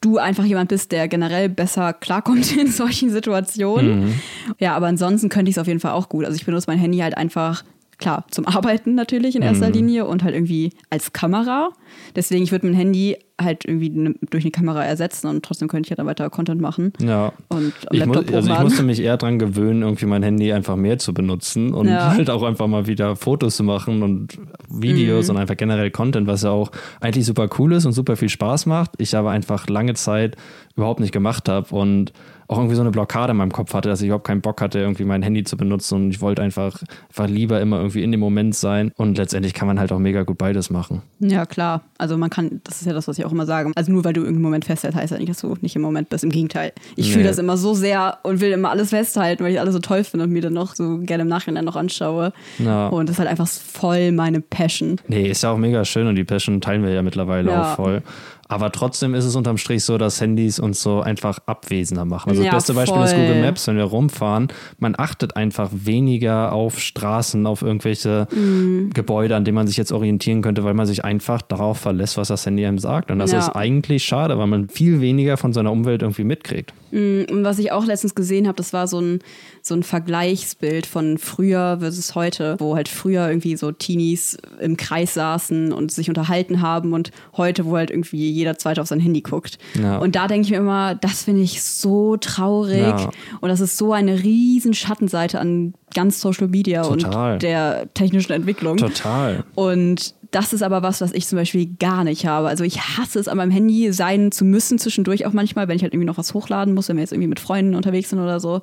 [0.02, 4.06] du einfach jemand bist, der generell besser klarkommt in solchen Situationen.
[4.06, 4.20] Mhm.
[4.60, 6.26] Ja, aber ansonsten könnte ich es auf jeden Fall auch gut.
[6.26, 7.64] Also ich benutze mein Handy halt einfach
[7.98, 9.74] klar, zum Arbeiten natürlich in erster Mhm.
[9.74, 11.70] Linie und halt irgendwie als Kamera.
[12.16, 15.88] Deswegen, ich würde mein Handy halt irgendwie ne, durch eine Kamera ersetzen und trotzdem könnte
[15.88, 16.94] ich ja dann weiter Content machen.
[17.02, 17.34] Ja.
[17.50, 20.98] Und Ich, mu also ich musste mich eher dran gewöhnen, irgendwie mein Handy einfach mehr
[21.00, 22.12] zu benutzen und Ja.
[22.14, 24.38] halt auch einfach mal wieder Fotos zu machen und
[24.70, 25.36] Videos Mhm.
[25.36, 26.72] und einfach generell Content, was ja auch
[27.02, 28.92] eigentlich super cool ist und super viel Spaß macht.
[29.00, 30.38] Ich aber einfach lange Zeit
[30.78, 32.14] überhaupt nicht gemacht habe und
[32.48, 34.80] auch irgendwie so eine Blockade in meinem Kopf hatte, dass ich überhaupt keinen Bock hatte,
[34.80, 38.20] irgendwie mein Handy zu benutzen und ich wollte einfach, einfach lieber immer irgendwie in dem
[38.20, 41.02] Moment sein und letztendlich kann man halt auch mega gut beides machen.
[41.20, 41.82] Ja, klar.
[41.98, 43.72] Also man kann, das ist ja das, was ich auch immer sage.
[43.76, 46.10] Also nur weil du irgendeinen Moment festhältst, heißt ja nicht, dass du nicht im Moment
[46.10, 46.24] bist.
[46.24, 46.72] Im Gegenteil.
[46.96, 47.14] Ich Nee.
[47.14, 50.04] fühle das immer so sehr und will immer alles festhalten, weil ich alles so toll
[50.04, 52.34] finde und mir dann noch so gerne im Nachhinein noch anschaue.
[52.60, 52.88] Ja.
[52.90, 54.98] Und das ist halt einfach voll meine Passion.
[55.08, 57.72] Nee, ist ja auch mega schön und die Passion teilen wir ja mittlerweile Ja.
[57.72, 58.02] auch voll.
[58.48, 62.30] Aber trotzdem ist es unterm Strich so, dass Handys uns so einfach abwesender machen.
[62.30, 63.22] Also Ja, das beste Beispiel ist voll.
[63.26, 64.50] Google Maps, wenn wir rumfahren.
[64.78, 68.92] Man achtet einfach weniger auf Straßen, auf irgendwelche Mhm.
[68.94, 72.28] Gebäude, an denen man sich jetzt orientieren könnte, weil man sich einfach darauf verlässt, was
[72.28, 73.10] das Handy einem sagt.
[73.10, 73.40] Und das Ja.
[73.40, 76.74] ist eigentlich schade, weil man viel weniger von seiner Umwelt irgendwie mitkriegt.
[76.92, 79.20] Und was ich auch letztens gesehen habe, das war so ein,
[79.62, 85.14] so ein Vergleichsbild von früher versus heute, wo halt früher irgendwie so Teenies im Kreis
[85.16, 89.22] saßen und sich unterhalten haben und heute, wo halt irgendwie jeder Zweite auf sein Handy
[89.22, 89.58] guckt.
[89.82, 89.98] Ja.
[89.98, 93.10] Und da denke ich mir immer, das finde ich so traurig Ja.
[93.42, 97.34] und das ist so eine riesen Schattenseite an ganz Social Media Total.
[97.34, 98.78] und der technischen Entwicklung.
[98.78, 99.44] Total.
[99.56, 102.50] Und das ist aber was, was ich zum Beispiel gar nicht habe.
[102.50, 105.82] Also ich hasse es, an meinem Handy sein zu müssen, zwischendurch auch manchmal, wenn ich
[105.82, 108.42] halt irgendwie noch was hochladen muss, wenn wir jetzt irgendwie mit Freunden unterwegs sind oder
[108.42, 108.62] so.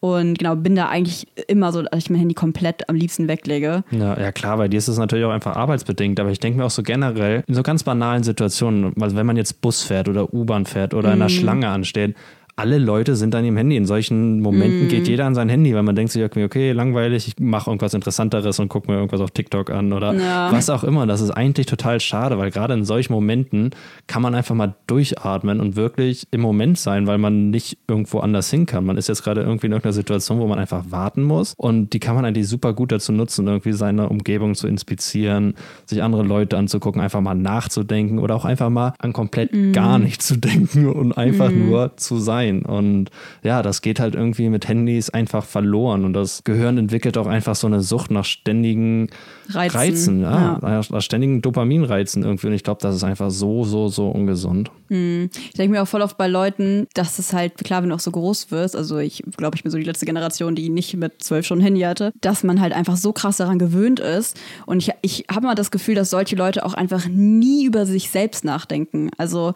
[0.00, 3.82] Und genau, bin da eigentlich immer so, dass ich mein Handy komplett am liebsten weglege.
[3.92, 6.66] Ja, ja klar, bei dir ist es natürlich auch einfach arbeitsbedingt, aber ich denke mir
[6.66, 10.34] auch so generell, in so ganz banalen Situationen, also wenn man jetzt Bus fährt oder
[10.34, 12.14] U-Bahn fährt oder in einer Schlange ansteht,
[12.58, 13.76] alle Leute sind an ihrem Handy.
[13.76, 17.28] In solchen Momenten geht jeder an sein Handy, weil man denkt sich irgendwie, okay, langweilig,
[17.28, 20.50] ich mache irgendwas Interessanteres und gucke mir irgendwas auf TikTok an oder Ja.
[20.52, 21.06] was auch immer.
[21.06, 23.70] Das ist eigentlich total schade, weil gerade in solchen Momenten
[24.06, 28.48] kann man einfach mal durchatmen und wirklich im Moment sein, weil man nicht irgendwo anders
[28.50, 28.86] hin kann.
[28.86, 32.00] Man ist jetzt gerade irgendwie in irgendeiner Situation, wo man einfach warten muss und die
[32.00, 35.54] kann man eigentlich super gut dazu nutzen, irgendwie seine Umgebung zu inspizieren,
[35.84, 40.22] sich andere Leute anzugucken, einfach mal nachzudenken oder auch einfach mal an komplett gar nicht
[40.22, 42.45] zu denken und einfach nur zu sein.
[42.54, 43.10] Und
[43.42, 47.54] ja, das geht halt irgendwie mit Handys einfach verloren und das Gehirn entwickelt auch einfach
[47.54, 49.08] so eine Sucht nach ständigen
[49.48, 50.80] Reizen, Reizen, ja, ja.
[50.88, 52.48] nach ständigen Dopaminreizen irgendwie.
[52.48, 54.70] Und ich glaube, das ist einfach so, so, so ungesund.
[54.88, 58.00] Ich denke mir auch voll oft bei Leuten, dass es halt, klar, wenn du auch
[58.00, 61.22] so groß wirst, also ich glaube, ich bin so die letzte Generation, die nicht mit
[61.22, 64.38] zwölf schon Handy hatte, dass man halt einfach so krass daran gewöhnt ist.
[64.64, 68.10] Und ich, ich habe mal das Gefühl, dass solche Leute auch einfach nie über sich
[68.10, 69.10] selbst nachdenken.
[69.18, 69.54] Also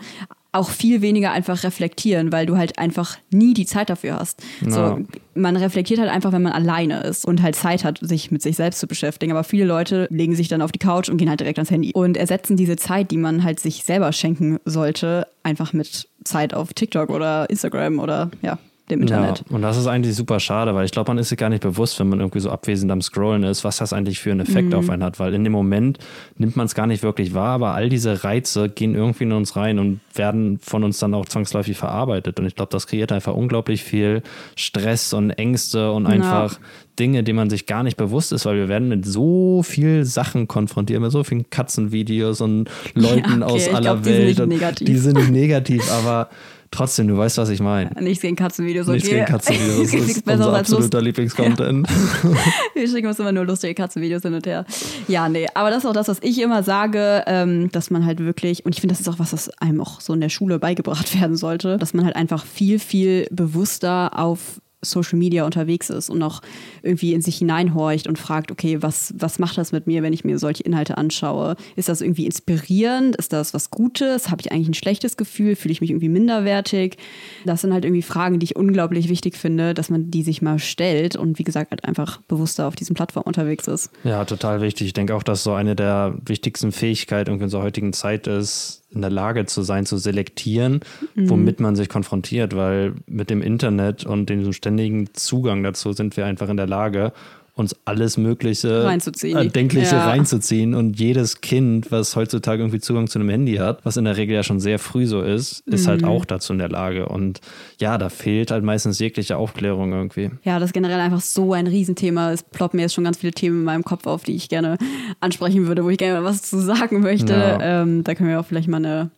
[0.52, 4.42] auch viel weniger einfach reflektieren, weil du halt einfach nie die Zeit dafür hast.
[4.62, 4.70] Ja.
[4.70, 8.42] So, man reflektiert halt einfach, wenn man alleine ist und halt Zeit hat, sich mit
[8.42, 9.32] sich selbst zu beschäftigen.
[9.32, 11.92] Aber viele Leute legen sich dann auf die Couch und gehen halt direkt ans Handy
[11.94, 16.74] und ersetzen diese Zeit, die man halt sich selber schenken sollte, einfach mit Zeit auf
[16.74, 18.58] TikTok oder Instagram oder ja,
[18.90, 19.44] dem Internet.
[19.48, 21.62] Ja, und das ist eigentlich super schade, weil ich glaube, man ist sich gar nicht
[21.62, 24.74] bewusst, wenn man irgendwie so abwesend am Scrollen ist, was das eigentlich für einen Effekt
[24.74, 25.98] auf einen hat, weil in dem Moment
[26.36, 29.56] nimmt man es gar nicht wirklich wahr, aber all diese Reize gehen irgendwie in uns
[29.56, 32.38] rein und werden von uns dann auch zwangsläufig verarbeitet.
[32.40, 34.22] Und ich glaube, das kreiert einfach unglaublich viel
[34.56, 36.58] Stress und Ängste und einfach
[36.98, 40.48] Dinge, die man sich gar nicht bewusst ist, weil wir werden mit so viel Sachen
[40.48, 44.26] konfrontiert, mit so vielen Katzenvideos und Leuten Ja, okay, aus aller glaub, die sind Welt.
[44.28, 44.86] nicht und negativ.
[44.86, 46.28] Die sind nicht negativ, aber
[46.70, 47.90] trotzdem, du weißt, was ich meine.
[48.00, 48.96] Nichts gegen Katzenvideos, okay.
[48.96, 51.88] Nichts gegen Katzenvideos, das ist unser absoluter Lieblingscontent.
[52.74, 54.64] Wir schicken uns immer nur lustige Katzenvideos hin und her.
[55.08, 58.20] Ja, nee, aber das ist auch das, was ich immer sage, ähm, dass man halt
[58.20, 60.58] wirklich, und ich finde, das ist auch was, was einem auch so in der Schule
[60.58, 66.08] beigebracht werden sollte, dass man halt einfach viel, viel bewusster auf Social Media unterwegs ist
[66.08, 66.40] und auch
[66.82, 70.24] irgendwie in sich hineinhorcht und fragt, okay, was, was macht das mit mir, wenn ich
[70.24, 71.56] mir solche Inhalte anschaue?
[71.76, 73.16] Ist das irgendwie inspirierend?
[73.16, 74.30] Ist das was Gutes?
[74.30, 75.56] Habe ich eigentlich ein schlechtes Gefühl?
[75.56, 76.96] Fühle ich mich irgendwie minderwertig?
[77.44, 80.58] Das sind halt irgendwie Fragen, die ich unglaublich wichtig finde, dass man die sich mal
[80.58, 83.90] stellt und wie gesagt halt einfach bewusster auf diesen Plattformen unterwegs ist.
[84.04, 84.88] Ja, total wichtig.
[84.88, 89.02] Ich denke auch, dass so eine der wichtigsten Fähigkeiten in unserer heutigen Zeit ist, in
[89.02, 90.80] der Lage zu sein, zu selektieren,
[91.14, 96.26] womit man sich konfrontiert, weil mit dem Internet und dem ständigen Zugang dazu sind wir
[96.26, 97.12] einfach in der Lage,
[97.60, 99.36] uns alles Mögliche Reinzuziehen.
[99.36, 100.08] Erdenkliche Ja.
[100.08, 100.74] reinzuziehen.
[100.74, 104.34] Und jedes Kind, was heutzutage irgendwie Zugang zu einem Handy hat, was in der Regel
[104.34, 107.06] ja schon sehr früh so ist, ist halt auch dazu in der Lage.
[107.08, 107.40] Und
[107.80, 110.30] ja, da fehlt halt meistens jegliche Aufklärung irgendwie.
[110.42, 112.32] Ja, das ist generell einfach so ein Riesenthema.
[112.32, 114.78] Es ploppen mir jetzt schon ganz viele Themen in meinem Kopf auf, die ich gerne
[115.20, 117.32] ansprechen würde, wo ich gerne was zu sagen möchte.
[117.32, 117.82] Ja.
[117.82, 119.10] Ähm, da können wir auch vielleicht mal eine,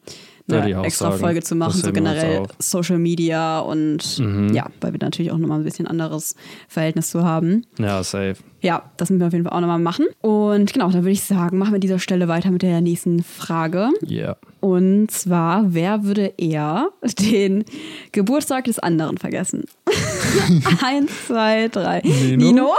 [0.50, 1.20] eine auch extra sagen.
[1.20, 2.42] Folge zu machen, so generell.
[2.58, 4.18] Social Media und
[4.52, 6.34] ja, weil wir natürlich auch nochmal ein bisschen anderes
[6.68, 7.64] Verhältnis zu haben.
[7.78, 8.36] Ja, safe.
[8.62, 10.06] Ja, das müssen wir auf jeden Fall auch nochmal machen.
[10.20, 13.24] Und genau, dann würde ich sagen, machen wir an dieser Stelle weiter mit der nächsten
[13.24, 13.90] Frage.
[14.08, 14.36] Yeah.
[14.60, 17.64] Und zwar, wer würde eher den
[18.12, 19.64] Geburtstag des anderen vergessen?
[20.84, 22.02] Eins, zwei, drei.
[22.04, 22.36] Nino?
[22.36, 22.74] Nino?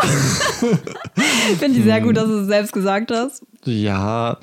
[1.59, 3.43] Finde ich sehr gut, dass du es selbst gesagt hast.
[3.65, 4.37] Ja,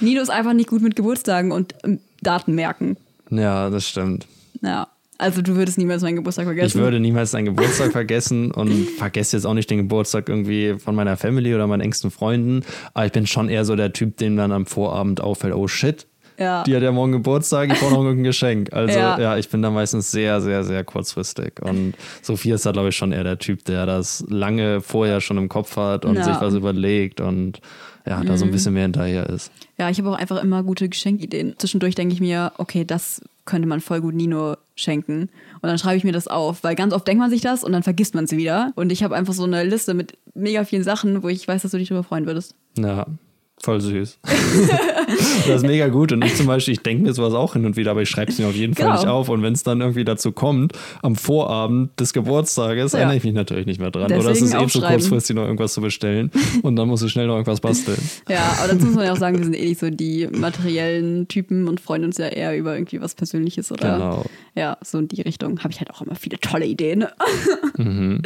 [0.00, 2.96] Nino ist einfach nicht gut mit Geburtstagen und ähm, Daten merken.
[3.30, 4.26] ja, das stimmt.
[4.62, 4.88] Ja.
[5.18, 6.76] Also du würdest niemals meinen Geburtstag vergessen.
[6.76, 10.94] Ich würde niemals deinen Geburtstag vergessen und vergesse jetzt auch nicht den Geburtstag irgendwie von
[10.94, 12.62] meiner Family oder meinen engsten Freunden.
[12.92, 16.06] Aber ich bin schon eher so der Typ, dem dann am Vorabend auffällt, oh shit,
[16.38, 16.64] Ja.
[16.64, 18.74] die hat ja morgen Geburtstag, ich brauche noch irgendein Geschenk.
[18.74, 19.18] Also Ja.
[19.18, 19.36] ja.
[19.38, 21.62] ich bin da meistens sehr, sehr, sehr kurzfristig.
[21.62, 25.38] Und Sophia ist da, glaube ich, schon eher der Typ, der das lange vorher schon
[25.38, 26.24] im Kopf hat und Ja.
[26.24, 27.60] sich was überlegt und
[28.06, 29.50] ja, da so ein bisschen mehr hinterher ist.
[29.78, 31.54] Ja, ich habe auch einfach immer gute Geschenkideen.
[31.58, 35.28] Zwischendurch denke ich mir, okay, das könnte man voll gut Nino schenken.
[35.60, 37.72] Und dann schreibe ich mir das auf, weil ganz oft denkt man sich das und
[37.72, 38.72] dann vergisst man es wieder.
[38.76, 41.70] Und ich habe einfach so eine Liste mit mega vielen Sachen, wo ich weiß, dass
[41.70, 42.54] du dich darüber freuen würdest.
[42.78, 43.06] Ja,
[43.62, 44.18] voll süß.
[45.46, 46.12] das ist mega gut.
[46.12, 48.30] Und ich zum Beispiel, ich denke mir sowas auch hin und wieder, aber ich schreibe
[48.30, 48.96] es mir auf jeden Fall Genau.
[48.98, 49.28] nicht auf.
[49.28, 52.98] Und wenn es dann irgendwie dazu kommt, am Vorabend des Geburtstages, Ja.
[53.00, 54.04] erinnere ich mich natürlich nicht mehr dran.
[54.04, 56.30] Oder es Deswegen ist eh zu kurzfristig noch irgendwas zu bestellen.
[56.62, 57.98] Und dann muss ich schnell noch irgendwas basteln.
[58.28, 61.26] Ja, aber dazu muss man ja auch sagen, wir sind eh nicht so die materiellen
[61.28, 64.24] Typen und freuen uns ja eher über irgendwie was Persönliches oder Genau.
[64.54, 65.58] ja, so in die Richtung.
[65.60, 67.06] Habe ich halt auch immer viele tolle Ideen.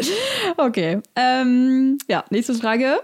[0.57, 0.99] Okay.
[1.16, 2.99] Ähm, ja, nächste Frage.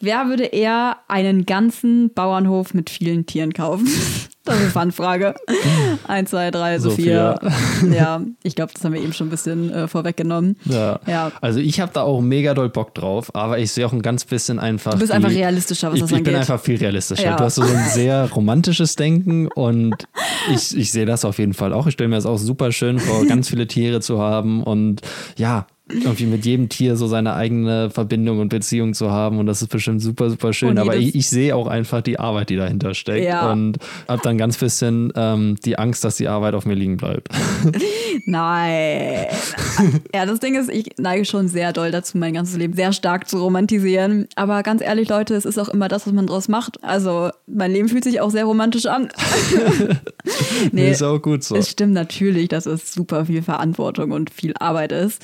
[0.00, 3.88] Wer würde eher einen ganzen Bauernhof mit vielen Tieren kaufen?
[4.44, 5.36] Das ist eine Fun-Frage.
[6.08, 7.38] Eins, zwei, drei, Sophia.
[7.94, 10.56] Ja, ich glaube, das haben wir eben schon ein bisschen äh, vorweggenommen.
[10.64, 10.98] Ja.
[11.06, 11.30] Ja.
[11.40, 14.24] Also ich habe da auch mega doll Bock drauf, aber ich sehe auch ein ganz
[14.24, 14.94] bisschen einfach.
[14.94, 16.40] Du bist die, einfach realistischer, was ich, das Ich bin angeht.
[16.40, 17.22] einfach viel realistischer.
[17.22, 17.36] Ja.
[17.36, 19.94] Du hast so ein sehr romantisches Denken und
[20.52, 21.86] ich, ich sehe das auf jeden Fall auch.
[21.86, 25.02] Ich stelle mir das auch super schön vor, ganz viele Tiere zu haben und
[25.36, 29.62] ja, irgendwie mit jedem Tier so seine eigene Verbindung und Beziehung zu haben und das
[29.62, 30.78] ist bestimmt super, super schön.
[30.78, 33.50] Aber ich, ich sehe auch einfach die Arbeit, die dahinter steckt Ja.
[33.52, 33.78] und
[34.08, 37.28] habe dann ganz bisschen ähm, die Angst, dass die Arbeit auf mir liegen bleibt.
[38.26, 39.26] Nein.
[40.14, 43.28] ja, das Ding ist, ich neige schon sehr doll dazu, mein ganzes Leben sehr stark
[43.28, 44.28] zu romantisieren.
[44.36, 46.82] Aber ganz ehrlich, Leute, es ist auch immer das, was man draus macht.
[46.84, 49.08] Also, mein Leben fühlt sich auch sehr romantisch an.
[50.70, 51.56] Nee, ist auch gut so.
[51.56, 55.20] Es stimmt natürlich, dass es super viel Verantwortung und viel Arbeit ist.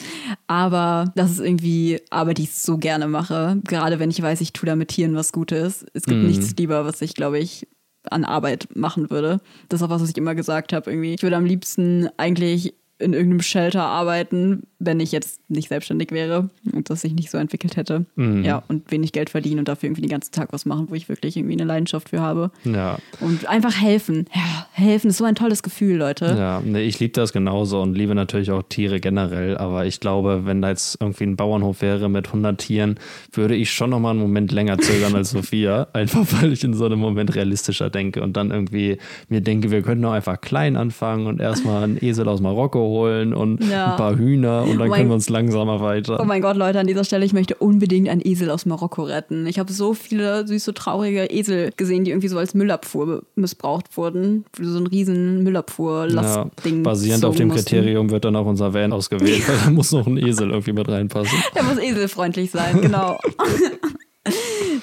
[0.48, 3.60] Aber das ist irgendwie Arbeit, die ich so gerne mache.
[3.64, 5.84] Gerade wenn ich weiß, ich tue da mit Tieren was Gutes.
[5.92, 7.68] Es gibt nichts lieber, was ich, glaube ich,
[8.10, 9.40] an Arbeit machen würde.
[9.68, 10.90] Das ist auch was, was ich immer gesagt habe.
[10.90, 11.14] Irgendwie.
[11.14, 16.50] Ich würde am liebsten eigentlich in irgendeinem Shelter arbeiten, wenn ich jetzt nicht selbstständig wäre
[16.72, 18.06] und das sich nicht so entwickelt hätte.
[18.16, 21.08] Ja, und wenig Geld verdienen und dafür irgendwie den ganzen Tag was machen, wo ich
[21.08, 22.50] wirklich irgendwie eine Leidenschaft für habe.
[22.64, 22.98] ja.
[23.20, 24.26] Und einfach helfen.
[24.34, 26.26] Ja, helfen ist so ein tolles Gefühl, Leute.
[26.38, 30.42] Ja, nee, ich liebe das genauso und liebe natürlich auch Tiere generell, aber ich glaube,
[30.44, 32.98] wenn da jetzt irgendwie ein Bauernhof wäre mit 100 Tieren,
[33.32, 36.74] würde ich schon noch mal einen Moment länger zögern als Sophia, einfach weil ich in
[36.74, 40.76] so einem Moment realistischer denke und dann irgendwie mir denke, wir könnten auch einfach klein
[40.76, 43.92] anfangen und erstmal einen Esel aus Marokko holen und Ja.
[43.92, 46.18] ein paar Hühner und dann Oh können wir uns langsamer weiter.
[46.20, 49.46] Oh mein Gott, Leute, an dieser Stelle, ich möchte unbedingt einen Esel aus Marokko retten.
[49.46, 54.44] Ich habe so viele süße, traurige Esel gesehen, die irgendwie so als Müllabfuhr missbraucht wurden.
[54.60, 56.82] So ein riesen ja, Müllabfuhr-Lastding.
[56.82, 57.64] basierend auf dem mussten.
[57.64, 60.88] Kriterium wird dann auch unser Van ausgewählt, weil da muss noch ein Esel irgendwie mit
[60.88, 61.38] reinpassen.
[61.54, 63.18] Der muss eselfreundlich sein, genau.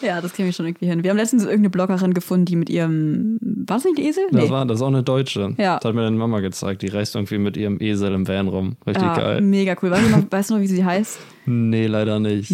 [0.02, 1.04] ja, das kriegen wir schon irgendwie hin.
[1.04, 3.38] Wir haben letztens irgendeine Bloggerin gefunden, die mit ihrem.
[3.42, 4.24] War das nicht ein Esel?
[4.32, 5.54] Das war das ist auch eine Deutsche.
[5.58, 5.78] Ja.
[5.80, 6.82] Das hat mir deine Mama gezeigt.
[6.82, 8.76] Die reist irgendwie mit ihrem Esel im Van rum.
[8.86, 9.42] Richtig ja, geil.
[9.42, 9.92] mega cool.
[9.92, 11.20] Weißt du, noch, weißt du noch, wie sie heißt?
[11.48, 12.52] Nee, leider nicht.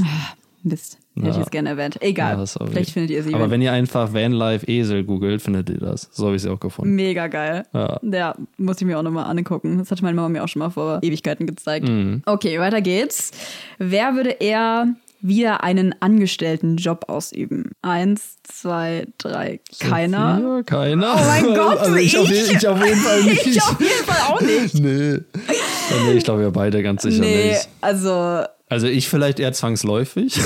[0.63, 0.97] Mist.
[1.15, 1.39] Hätte ich Ja.
[1.41, 1.97] jetzt gerne erwähnt.
[2.01, 2.37] Egal.
[2.37, 2.67] Ja.
[2.67, 3.33] Vielleicht findet ihr sie.
[3.33, 6.09] Aber wenn- ihr einfach Vanlife Esel googelt, findet ihr das.
[6.11, 6.93] So habe ich sie auch gefunden.
[6.95, 7.65] Mega geil.
[7.73, 8.35] Ja.
[8.57, 9.77] muss ich mir auch nochmal angucken.
[9.79, 11.87] Das hatte meine Mama mir auch schon mal vor Ewigkeiten gezeigt.
[11.89, 12.21] Mhm.
[12.25, 13.31] Okay, weiter geht's.
[13.77, 17.72] Wer würde eher wieder einen Angestelltenjob ausüben?
[17.82, 19.59] Eins, zwei, drei.
[19.80, 20.39] Keiner.
[20.57, 21.15] Ja, keiner.
[21.15, 22.49] Oh mein Gott, also ich, Auf, ich?
[22.49, 23.45] je- ich auf jeden Fall nicht.
[23.47, 24.74] Ich auf jeden Fall auch nicht.
[24.76, 25.11] nee.
[25.13, 27.67] Ja, nee, ich glaube, wir beide ganz sicher nee, nicht.
[27.82, 30.39] also Also ich vielleicht eher zwangsläufig,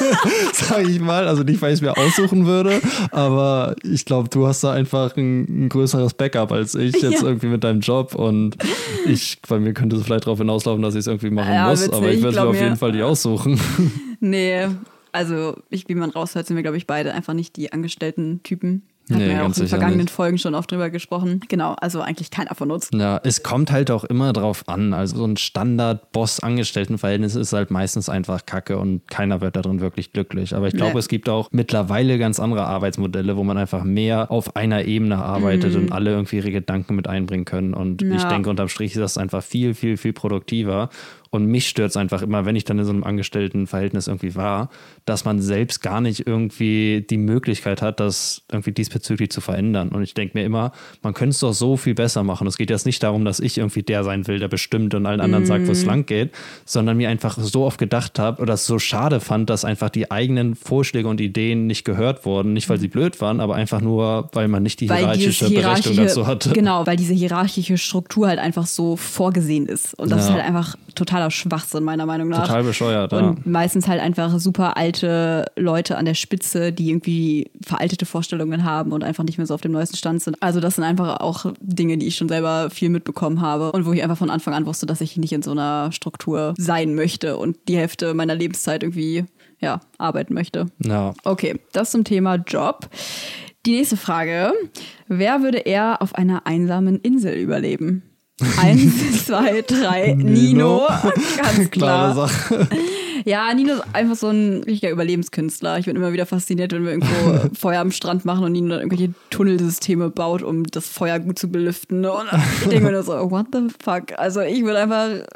[0.52, 1.28] sage ich mal.
[1.28, 5.14] Also nicht, weil ich es mir aussuchen würde, aber ich glaube, du hast da einfach
[5.16, 7.28] ein, ein größeres Backup als ich jetzt Ja.
[7.28, 8.56] irgendwie mit deinem Job und
[9.06, 11.88] ich, bei mir könnte es vielleicht darauf hinauslaufen, dass ich es irgendwie machen Ja, muss,
[11.90, 13.60] aber ich werde es mir auf jeden Fall nicht aussuchen.
[14.20, 14.66] Nee.
[15.12, 18.82] Also, ich, wie man raushört, sind wir, glaube ich, beide einfach nicht die angestellten Typen.
[19.08, 20.10] Hatten Nee, wir ja auch in den vergangenen nicht.
[20.10, 21.40] Folgen schon oft drüber gesprochen.
[21.48, 22.90] Genau, also eigentlich keiner von uns.
[22.92, 24.92] Ja, es kommt halt auch immer drauf an.
[24.92, 30.54] Also so ein Standard-Boss-Angestellten-Verhältnis ist halt meistens einfach Kacke und keiner wird darin wirklich glücklich.
[30.54, 30.98] Aber ich glaube, Nee.
[30.98, 35.74] es gibt auch mittlerweile ganz andere Arbeitsmodelle, wo man einfach mehr auf einer Ebene arbeitet
[35.76, 37.74] und alle irgendwie ihre Gedanken mit einbringen können.
[37.74, 38.14] Und ich Mhm.
[38.18, 38.28] Ja.
[38.28, 40.90] denke, unterm Strich ist das einfach viel, viel, viel produktiver.
[41.36, 44.70] Und mich stört es einfach immer, wenn ich dann in so einem Angestelltenverhältnis irgendwie war,
[45.04, 49.90] dass man selbst gar nicht irgendwie die Möglichkeit hat, das irgendwie diesbezüglich zu verändern.
[49.90, 50.72] Und ich denke mir immer,
[51.02, 52.46] man könnte es doch so viel besser machen.
[52.46, 55.20] Es geht jetzt nicht darum, dass ich irgendwie der sein will, der bestimmt und allen
[55.20, 56.32] anderen sagt, wo es lang geht,
[56.64, 60.10] sondern mir einfach so oft gedacht habe oder es so schade fand, dass einfach die
[60.10, 62.52] eigenen Vorschläge und Ideen nicht gehört wurden.
[62.54, 66.26] Nicht, weil sie blöd waren, aber einfach nur, weil man nicht die hierarchische Berechtigung dazu
[66.26, 66.50] hatte.
[66.52, 69.94] Genau, weil diese hierarchische Struktur halt einfach so vorgesehen ist.
[69.94, 70.24] Und das Ja.
[70.26, 72.46] ist halt einfach totaler Schwachsinn, meiner Meinung nach.
[72.46, 73.18] Total bescheuert, ja.
[73.18, 78.92] Und meistens halt einfach super alte Leute an der Spitze, die irgendwie veraltete Vorstellungen haben
[78.92, 80.42] und einfach nicht mehr so auf dem neuesten Stand sind.
[80.42, 83.92] Also das sind einfach auch Dinge, die ich schon selber viel mitbekommen habe und wo
[83.92, 87.36] ich einfach von Anfang an wusste, dass ich nicht in so einer Struktur sein möchte
[87.36, 89.24] und die Hälfte meiner Lebenszeit irgendwie
[89.60, 90.66] ja, arbeiten möchte.
[90.82, 91.14] Ja.
[91.24, 92.88] Okay, das zum Thema Job.
[93.64, 94.52] Die nächste Frage.
[95.08, 98.02] Wer würde eher auf einer einsamen Insel überleben?
[98.60, 100.86] Eins, zwei, drei, Nino.
[101.36, 102.14] Ganz Klare klar.
[102.14, 102.68] Sache.
[103.24, 105.78] Ja, Nino ist einfach so ein richtiger Überlebenskünstler.
[105.80, 108.80] Ich bin immer wieder fasziniert, wenn wir irgendwo Feuer am Strand machen und Nino dann
[108.82, 112.04] irgendwelche Tunnelsysteme baut, um das Feuer gut zu belüften.
[112.04, 112.28] Und
[112.62, 114.16] ich denke mir nur so, what the fuck?
[114.16, 115.26] Also ich würde einfach,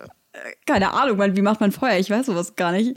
[0.67, 1.99] keine Ahnung, man, wie macht man Feuer?
[1.99, 2.97] Ich weiß sowas gar nicht.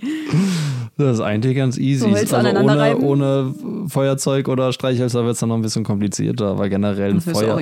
[0.97, 2.07] Das ist eigentlich ganz easy.
[2.25, 3.55] So also ohne, ohne
[3.87, 7.59] Feuerzeug oder Streichhölzer wird es dann noch ein bisschen komplizierter, aber generell ein Das Feuer.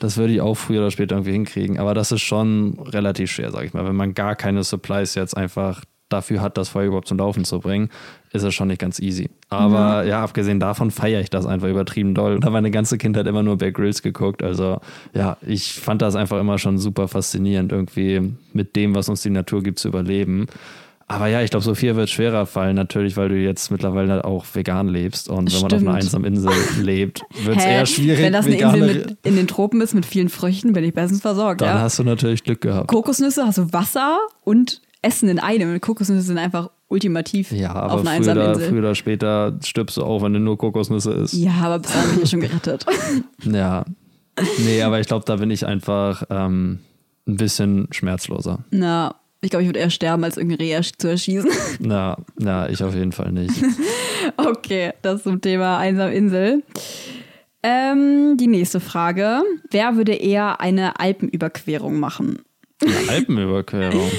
[0.00, 1.78] Das würde ich auch früher oder später irgendwie hinkriegen.
[1.78, 3.84] Aber das ist schon relativ schwer, sag ich mal.
[3.86, 7.60] Wenn man gar keine Supplies jetzt einfach dafür hat, das Feuer überhaupt zum Laufen zu
[7.60, 7.90] bringen,
[8.32, 9.30] ist es schon nicht ganz easy.
[9.48, 12.34] Aber ja, abgesehen davon feiere ich das einfach übertrieben doll.
[12.34, 14.42] Und habe meine ganze Kindheit immer nur Bear Grylls geguckt.
[14.42, 14.80] Also
[15.14, 19.30] ja, ich fand das einfach immer schon super faszinierend, irgendwie mit dem, was uns die
[19.30, 20.46] Natur gibt, zu überleben.
[21.06, 24.88] Aber ja, ich glaube, Sophia wird schwerer fallen, natürlich, weil du jetzt mittlerweile auch vegan
[24.88, 25.28] lebst.
[25.28, 25.96] Und wenn man auf einer Stimmt.
[25.96, 26.52] einsamen Insel
[26.82, 28.22] lebt, wird es eher schwierig.
[28.22, 31.20] Wenn das eine Insel mit in den Tropen ist mit vielen Früchten, bin ich bestens
[31.20, 31.60] versorgt.
[31.60, 31.82] dann ja?
[31.82, 32.88] hast du natürlich Glück gehabt.
[32.88, 35.80] Kokosnüsse, hast du Wasser und Essen in einem.
[35.80, 38.68] Kokosnüsse sind einfach ultimativ Ja, auf aber einer früher einsamen oder, Insel.
[38.68, 41.34] früher oder später stirbst du auch, wenn du nur Kokosnüsse isst.
[41.34, 42.86] Ja, aber bis dahin bin ich ja schon gerettet.
[43.44, 43.84] Ja.
[44.64, 46.80] Nee, aber ich glaube, da bin ich einfach ähm,
[47.28, 48.64] ein bisschen schmerzloser.
[48.70, 51.50] Na, ich glaube, ich würde eher sterben, als irgendwie Rehe zu erschießen.
[51.80, 53.54] Ja, ja, ich auf jeden Fall nicht.
[54.38, 56.62] Okay, das zum Thema einsame Insel.
[57.62, 59.42] Ähm, die nächste Frage.
[59.70, 62.38] Wer würde eher eine Alpenüberquerung machen?
[62.82, 64.10] Eine Alpenüberquerung.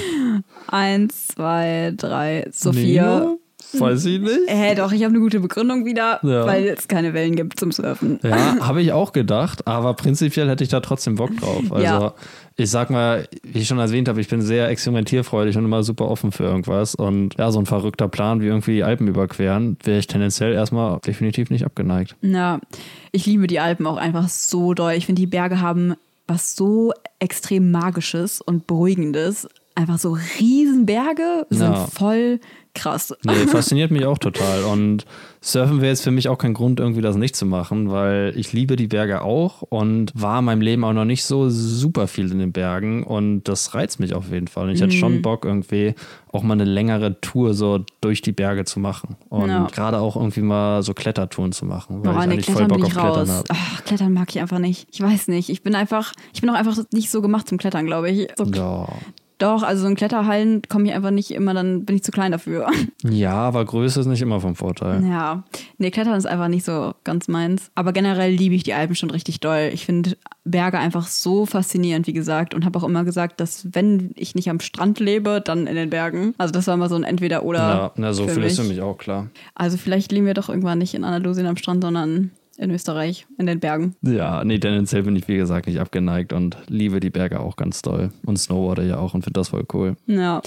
[0.68, 3.20] Eins, zwei, drei, Sophia.
[3.20, 3.38] Nino?
[3.78, 4.38] Weiß ich nicht.
[4.46, 6.46] Hä, doch, ich habe eine gute Begründung wieder, Ja.
[6.46, 8.20] weil es keine Wellen gibt zum Surfen.
[8.22, 11.62] Ja, habe ich auch gedacht, aber prinzipiell hätte ich da trotzdem Bock drauf.
[11.72, 12.14] Also Ja.
[12.56, 16.08] ich sag mal, wie ich schon erwähnt habe, ich bin sehr experimentierfreudig und immer super
[16.08, 16.94] offen für irgendwas.
[16.94, 21.00] Und ja, so ein verrückter Plan wie irgendwie die Alpen überqueren, wäre ich tendenziell erstmal
[21.00, 22.14] definitiv nicht abgeneigt.
[22.22, 22.60] Ja,
[23.10, 24.92] ich liebe die Alpen auch einfach so doll.
[24.92, 25.94] Ich finde, die Berge haben
[26.28, 29.48] was so extrem Magisches und Beruhigendes.
[29.78, 31.86] Einfach so Riesenberge sind Ja.
[31.86, 32.40] voll
[32.74, 33.14] krass.
[33.24, 34.64] Nee, fasziniert mich auch total.
[34.64, 35.04] Und
[35.42, 38.52] Surfen wäre jetzt für mich auch kein Grund, irgendwie das nicht zu machen, weil ich
[38.54, 42.30] liebe die Berge auch und war in meinem Leben auch noch nicht so super viel
[42.32, 44.64] in den Bergen und das reizt mich auf jeden Fall.
[44.68, 44.98] Und ich hätte Mhm.
[44.98, 45.94] schon Bock, irgendwie
[46.32, 49.16] auch mal eine längere Tour so durch die Berge zu machen.
[49.28, 49.66] Und Ja.
[49.66, 52.80] gerade auch irgendwie mal so Klettertouren zu machen, weil Boah, ich nee, eigentlich voll Bock
[52.82, 53.28] auf ich Klettern raus.
[53.30, 53.44] habe.
[53.50, 54.88] Ach, Klettern mag ich einfach nicht.
[54.92, 55.48] Ich weiß nicht.
[55.50, 58.28] Ich bin einfach, ich bin auch einfach nicht so gemacht zum Klettern, glaube ich.
[58.36, 58.88] So, Ja.
[59.38, 62.32] Doch, also so in Kletterhallen komme ich einfach nicht immer, dann bin ich zu klein
[62.32, 62.68] dafür.
[63.02, 65.04] ja, aber Größe ist nicht immer vom Vorteil.
[65.04, 65.44] Ja,
[65.76, 67.70] nee, Klettern ist einfach nicht so ganz meins.
[67.74, 69.70] Aber generell liebe ich die Alpen schon richtig doll.
[69.74, 72.54] Ich finde Berge einfach so faszinierend, wie gesagt.
[72.54, 75.90] Und habe auch immer gesagt, dass wenn ich nicht am Strand lebe, dann in den
[75.90, 76.34] Bergen.
[76.38, 77.58] Also das war immer so ein Entweder-Oder.
[77.58, 78.66] Ja, na, so für viel ist mich.
[78.66, 79.28] für mich auch klar.
[79.54, 83.46] Also vielleicht leben wir doch irgendwann nicht in Andalusien am Strand, sondern in Österreich, in
[83.46, 83.94] den Bergen.
[84.02, 87.82] Ja, nee, tendenziell bin ich wie gesagt nicht abgeneigt und liebe die Berge auch ganz
[87.82, 88.10] doll.
[88.24, 89.96] Und Snowboarder ja auch und finde das voll cool.
[90.06, 90.42] Ja.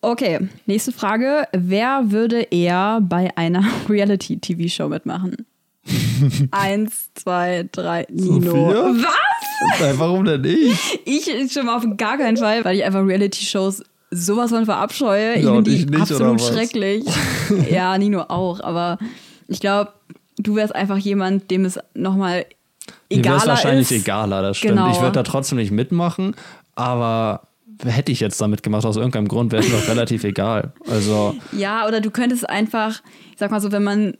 [0.00, 1.48] Okay, nächste Frage.
[1.52, 5.46] Wer würde eher bei einer Reality-TV-Show mitmachen?
[6.50, 8.40] Eins, zwei, drei, Nino.
[8.40, 9.04] Sophia?
[9.04, 9.80] Was?
[9.80, 11.00] Nein, warum denn nicht?
[11.04, 15.34] Ich schon mal auf gar keinen Fall, weil ich einfach Reality-Shows sowas von verabscheue.
[15.36, 17.04] Ich Ja, und finde die ich nicht, absolut schrecklich.
[17.70, 18.98] ja, Nino auch, aber
[19.48, 19.92] ich glaube,
[20.38, 22.46] du wärst einfach jemand, dem es nochmal
[23.10, 24.02] Mir egaler wahrscheinlich ist.
[24.02, 24.76] egaler, das stimmt.
[24.76, 24.90] Genau.
[24.90, 26.34] Ich würde da trotzdem nicht mitmachen,
[26.74, 27.42] aber
[27.84, 30.72] hätte ich jetzt damit gemacht, aus irgendeinem Grund, wäre es mir doch relativ egal.
[30.88, 34.16] Also, Ja, oder du könntest einfach, ich sag mal so, wenn man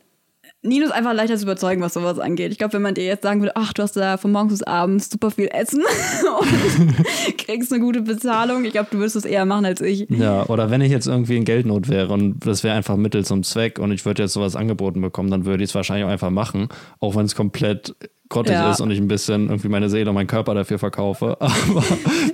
[0.64, 2.50] Nino ist einfach leichter zu überzeugen, was sowas angeht.
[2.50, 4.62] Ich glaube, wenn man dir jetzt sagen würde, ach, du hast da von morgens bis
[4.62, 5.82] abends super viel Essen
[6.40, 10.06] und kriegst eine gute Bezahlung, ich glaube, du würdest es eher machen als ich.
[10.08, 13.42] Ja, oder wenn ich jetzt irgendwie in Geldnot wäre und das wäre einfach Mittel zum
[13.42, 16.30] Zweck und ich würde jetzt sowas angeboten bekommen, dann würde ich es wahrscheinlich auch einfach
[16.30, 17.94] machen, auch wenn es komplett
[18.30, 18.70] grottig Ja.
[18.70, 21.36] ist und ich ein bisschen irgendwie meine Seele und meinen Körper dafür verkaufe.
[21.40, 21.84] Aber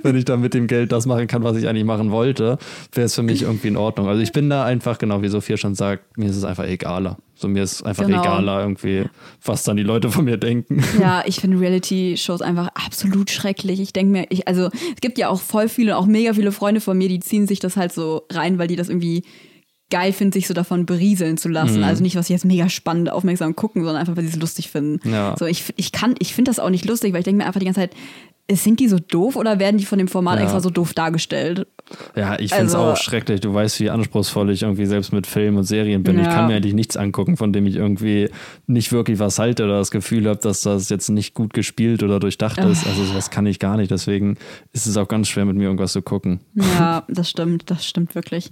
[0.03, 2.57] wenn ich dann mit dem Geld das machen kann, was ich eigentlich machen wollte,
[2.93, 4.07] wäre es für mich irgendwie in Ordnung.
[4.07, 7.17] Also ich bin da einfach, genau wie Sophia schon sagt, mir ist es einfach egaler.
[7.35, 8.21] So mir ist einfach Genau.
[8.21, 9.03] egaler irgendwie,
[9.43, 10.83] was dann die Leute von mir denken.
[10.99, 13.79] Ja, ich finde Reality-Shows einfach absolut schrecklich.
[13.81, 16.81] Ich denke mir, ich, also es gibt ja auch voll viele, auch mega viele Freunde
[16.81, 19.23] von mir, die ziehen sich das halt so rein, weil die das irgendwie
[19.91, 21.77] geil finden, sich so davon berieseln zu lassen.
[21.77, 21.83] Mhm.
[21.83, 24.71] Also nicht, was sie jetzt mega spannend aufmerksam gucken, sondern einfach, weil sie es lustig
[24.71, 25.07] finden.
[25.07, 25.35] Ja.
[25.37, 27.59] So, ich, ich kann, ich finde das auch nicht lustig, weil ich denke mir einfach
[27.59, 27.91] die ganze Zeit,
[28.55, 30.43] sind die so doof oder werden die von dem Format Ja.
[30.43, 31.67] extra so doof dargestellt?
[32.15, 33.41] Ja, ich finde es Also- auch schrecklich.
[33.41, 36.19] Du weißt, wie anspruchsvoll ich irgendwie selbst mit Filmen und Serien bin.
[36.19, 36.33] Ich Ja.
[36.33, 38.29] kann mir eigentlich nichts angucken, von dem ich irgendwie
[38.67, 42.19] nicht wirklich was halte oder das Gefühl habe, dass das jetzt nicht gut gespielt oder
[42.19, 42.85] durchdacht ist.
[42.87, 43.91] Also sowas kann ich gar nicht.
[43.91, 44.37] Deswegen
[44.73, 46.39] ist es auch ganz schwer, mit mir irgendwas zu gucken.
[46.55, 48.49] Ja, das stimmt, das stimmt wirklich.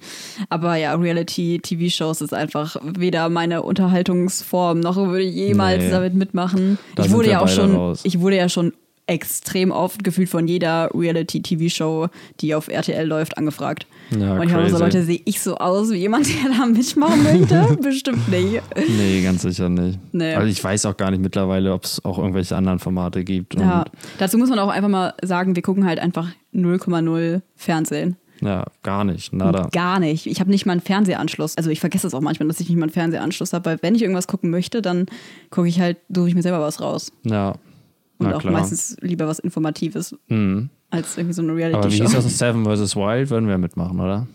[0.50, 5.92] Aber ja, Reality-TV-Shows ist einfach weder meine Unterhaltungsform noch würde ich jemals Nee.
[5.92, 6.78] damit mitmachen.
[6.96, 8.02] Da ich wurde ja auch schon, raus.
[8.04, 8.74] ich wurde ja schon
[9.10, 12.08] extrem oft gefühlt von jeder Reality-TV-Show,
[12.40, 13.88] die auf RTL läuft, angefragt.
[14.12, 14.78] Ja, Und ich habe so.
[14.80, 17.78] Leute, sehe ich so aus wie jemand, der da mitmachen möchte?
[17.82, 18.62] Bestimmt nicht.
[18.76, 20.00] Nee, ganz sicher nicht.
[20.12, 20.34] Nee.
[20.34, 23.56] Also ich weiß auch gar nicht mittlerweile, ob es auch irgendwelche anderen Formate gibt.
[23.60, 23.86] Ja,
[24.18, 28.16] dazu muss man auch einfach mal sagen, wir gucken halt einfach 0,0 Fernsehen.
[28.42, 29.34] ja, gar nicht.
[29.34, 29.68] Nada.
[29.72, 30.26] Gar nicht.
[30.26, 31.58] Ich habe nicht mal einen Fernsehanschluss.
[31.58, 33.96] Also ich vergesse es auch manchmal, dass ich nicht mal einen Fernsehanschluss habe, weil wenn
[33.96, 35.08] ich irgendwas gucken möchte, dann
[35.50, 37.12] gucke ich halt, suche ich mir selber was raus.
[37.24, 37.56] Ja.
[38.20, 38.54] Und Na auch klar.
[38.54, 40.70] meistens lieber was Informatives Mhm.
[40.90, 42.04] als irgendwie so eine Aber wie Reality-Show.
[42.04, 42.38] hieß das?
[42.38, 42.96] Seven vs.
[42.96, 44.28] Wild würden wir mitmachen, oder?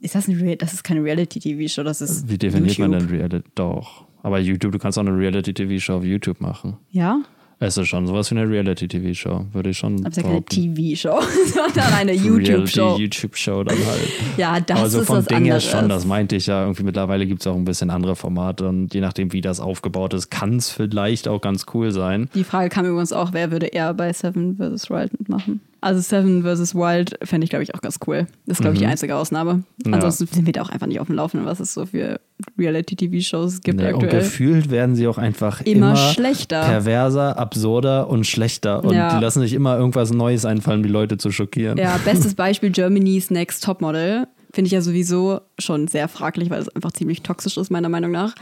[0.00, 2.90] Ist das eine Rea das ist keine Reality-TV-Show, das ist Wie definiert YouTube.
[2.90, 3.48] man denn Reality?
[3.54, 4.04] Doch.
[4.22, 6.76] Aber YouTube, du kannst auch eine Reality-TV-Show auf YouTube machen.
[6.90, 7.20] Ja?
[7.64, 10.44] Es ist schon sowas wie eine Reality-TV-Show, würde ich schon Aber es ist ja keine.
[10.44, 11.20] TV-Show,
[11.54, 12.94] sondern eine YouTube-Show.
[12.96, 14.08] Reality-YouTube-Show dann halt.
[14.36, 16.62] Ja, das Aber so ist vom Ding her schon, das meinte ich ja.
[16.62, 20.12] Irgendwie mittlerweile gibt es auch ein bisschen andere Formate und je nachdem, wie das aufgebaut
[20.14, 22.28] ist, kann es vielleicht auch ganz cool sein.
[22.34, 24.90] Die Frage kam übrigens auch, wer würde eher bei Seven vs.
[24.90, 25.60] Wild mitmachen?
[25.82, 26.74] Also Seven vs.
[26.74, 28.26] Wild fände ich, glaube ich, auch ganz cool.
[28.46, 29.54] Das ist, glaube ich, die einzige Ausnahme.
[29.54, 29.64] Mhm.
[29.84, 29.92] Ja.
[29.94, 32.20] Ansonsten sind wir da auch einfach nicht auf dem Laufenden, was es so für
[32.58, 34.22] Reality-TV-Shows gibt Nee, und aktuell.
[34.22, 36.62] gefühlt werden sie auch einfach Immer immer, schlechter.
[36.64, 38.84] perverser, absurder und schlechter.
[38.84, 39.14] Und Ja.
[39.14, 41.78] die lassen sich immer irgendwas Neues einfallen, die Leute zu schockieren.
[41.78, 44.26] Ja, bestes Beispiel Germany's Next Topmodel.
[44.54, 48.10] Finde ich ja sowieso schon sehr fraglich, weil es einfach ziemlich toxisch ist, meiner Meinung
[48.10, 48.34] nach.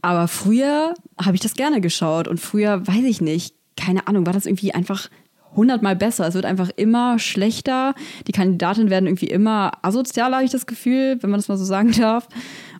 [0.00, 4.32] Aber früher habe ich das gerne geschaut und früher, weiß ich nicht, keine Ahnung, war
[4.32, 5.08] das irgendwie einfach
[5.56, 6.26] hundertmal besser.
[6.26, 7.94] Es wird einfach immer schlechter.
[8.26, 11.64] Die Kandidatinnen werden irgendwie immer asozialer, habe ich das Gefühl, wenn man das mal so
[11.64, 12.28] sagen darf.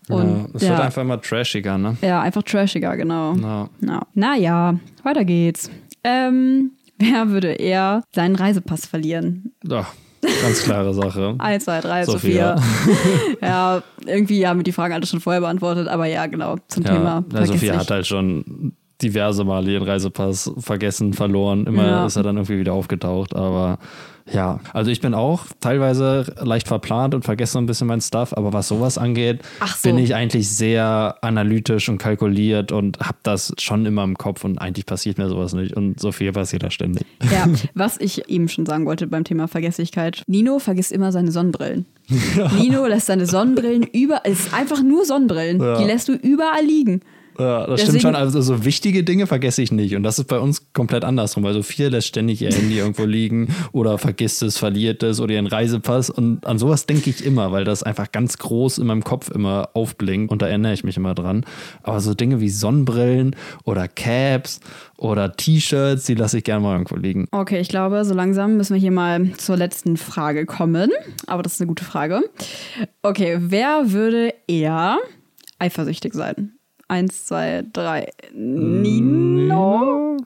[0.09, 1.97] Und ja, es ja, wird einfach immer trashiger, ne?
[2.01, 3.35] ja, einfach trashiger, genau.
[3.35, 3.68] Ja.
[3.81, 5.68] Na, naja, weiter geht's.
[6.05, 9.53] Ähm, wer würde eher seinen Reisepass verlieren?
[9.68, 9.85] Ja,
[10.43, 11.35] ganz klare Sache.
[11.39, 12.57] Eins, zwei, drei, Sophia.
[12.57, 13.37] Sophia.
[13.43, 16.93] ja, irgendwie haben wir die Fragen alle schon vorher beantwortet, aber ja, genau, zum Ja,
[16.93, 17.24] Thema.
[17.33, 17.72] ja, Sophia vergesslich.
[17.72, 21.67] hat halt schon diverse Male ihren Reisepass vergessen, verloren.
[21.67, 22.07] Immer Ja.
[22.07, 23.35] ist er dann irgendwie wieder aufgetaucht.
[23.37, 23.79] Aber
[24.33, 28.37] ja, also ich bin auch teilweise leicht verplant und vergesse so ein bisschen mein Stuff.
[28.37, 29.43] Aber was sowas angeht,
[29.77, 29.89] so.
[29.89, 34.43] bin ich eigentlich sehr analytisch und kalkuliert und habe das schon immer im Kopf.
[34.45, 35.77] Und eigentlich passiert mir sowas nicht.
[35.77, 37.05] Und Sophia passiert das ständig.
[37.31, 40.23] Ja, was ich eben schon sagen wollte beim Thema Vergesslichkeit.
[40.27, 41.87] Nino vergisst immer seine Sonnenbrillen.
[42.59, 45.61] Nino lässt seine Sonnenbrillen über, es ist einfach nur Sonnenbrillen.
[45.61, 45.79] Ja.
[45.79, 47.01] Die lässt du überall liegen.
[47.39, 48.14] Ja, das Deswegen- stimmt schon.
[48.14, 49.95] Also so wichtige Dinge vergesse ich nicht.
[49.95, 53.49] Und das ist bei uns komplett andersrum, weil Sophia lässt ständig ihr Handy irgendwo liegen
[53.72, 56.09] oder vergisst es, verliert es oder ihren Reisepass.
[56.11, 59.70] Und an sowas denke ich immer, weil das einfach ganz groß in meinem Kopf immer
[59.74, 61.45] aufblinkt und da erinnere ich mich immer dran.
[61.82, 64.61] Aber so Dinge wie Sonnenbrillen oder Caps
[64.97, 67.26] oder T-Shirts, die lasse ich gerne mal irgendwo liegen.
[67.32, 70.91] Okay, ich glaube, so langsam müssen wir hier mal zur letzten Frage kommen.
[71.26, 72.22] Aber das ist eine gute Frage.
[73.03, 74.99] Okay, wer würde eher
[75.59, 76.53] eifersüchtig sein?
[76.89, 78.11] Eins, zwei, drei.
[78.32, 80.16] Nino?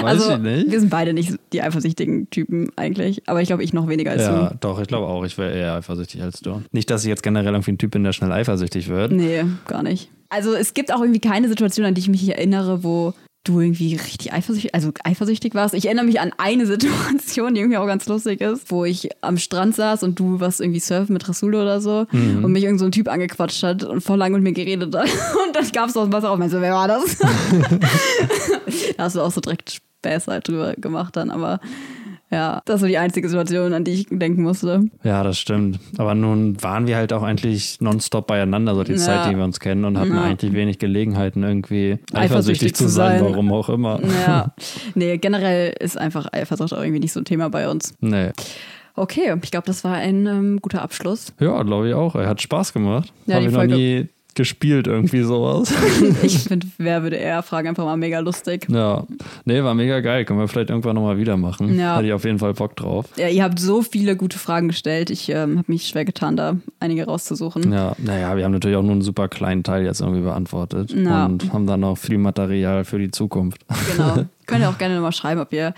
[0.00, 0.70] Weiß also, ich nicht.
[0.70, 3.22] wir sind beide nicht die eifersüchtigen Typen eigentlich.
[3.28, 4.56] Aber ich glaube, ich noch weniger als Ja, du.
[4.60, 6.62] doch, ich glaube auch, ich wäre eher eifersüchtig als du.
[6.72, 9.12] Nicht, dass ich jetzt generell irgendwie ein Typ bin, der schnell eifersüchtig wird.
[9.12, 10.10] Nee, gar nicht.
[10.28, 13.14] Also es gibt auch irgendwie keine Situation, an die ich mich erinnere, wo
[13.44, 15.74] du irgendwie richtig eifersüchtig, also eifersüchtig warst.
[15.74, 19.36] Ich erinnere mich an eine Situation, die irgendwie auch ganz lustig ist, wo ich am
[19.38, 22.44] Strand saß und du warst irgendwie surfen mit Rasul oder so Mhm.
[22.44, 25.08] und mich irgend so ein Typ angequatscht hat und voll lang mit mir geredet hat.
[25.46, 26.38] Und dann gab es aus dem Wasser auf.
[26.38, 27.18] Meinst du, wer war das?
[28.96, 31.60] da hast du auch so direkt Späße halt drüber gemacht dann, aber
[32.32, 34.84] Ja, das war die einzige Situation, an die ich denken musste.
[35.04, 35.78] Ja, das stimmt.
[35.98, 38.98] Aber nun waren wir halt auch eigentlich nonstop beieinander, so die Ja.
[38.98, 40.22] Zeit, die wir uns kennen und hatten Ja.
[40.22, 43.30] eigentlich wenig Gelegenheiten, irgendwie eifersüchtig, Eifersüchtig zu sein, sein.
[43.30, 44.00] warum auch immer.
[44.26, 44.54] Ja,
[44.94, 47.94] nee, generell ist einfach Eifersucht auch irgendwie nicht so ein Thema bei uns.
[48.00, 48.30] Nee.
[48.94, 51.32] Okay, ich glaube, das war ein ähm, guter Abschluss.
[51.40, 52.14] Ja, glaube ich auch.
[52.14, 53.12] Er hat Spaß gemacht.
[53.26, 55.72] Ja, Habe ich noch Folge- nie gespielt, irgendwie sowas.
[56.22, 58.66] Ich finde, wer würde eher fragen, einfach mal mega lustig.
[58.68, 59.04] ja.
[59.44, 60.24] Nee, war mega geil.
[60.24, 61.78] Können wir vielleicht irgendwann nochmal wieder machen.
[61.78, 61.96] Ja.
[61.96, 63.06] Hätte ich auf jeden Fall Bock drauf.
[63.16, 65.10] Ja, ihr habt so viele gute Fragen gestellt.
[65.10, 67.72] Ich ähm, habe mich schwer getan, da einige rauszusuchen.
[67.72, 71.26] Ja, naja, wir haben natürlich auch nur einen super kleinen Teil jetzt irgendwie beantwortet Ja.
[71.26, 73.62] und haben dann noch viel Material für die Zukunft.
[73.96, 74.24] Genau.
[74.46, 75.72] Könnt ihr auch gerne nochmal schreiben, ob ihr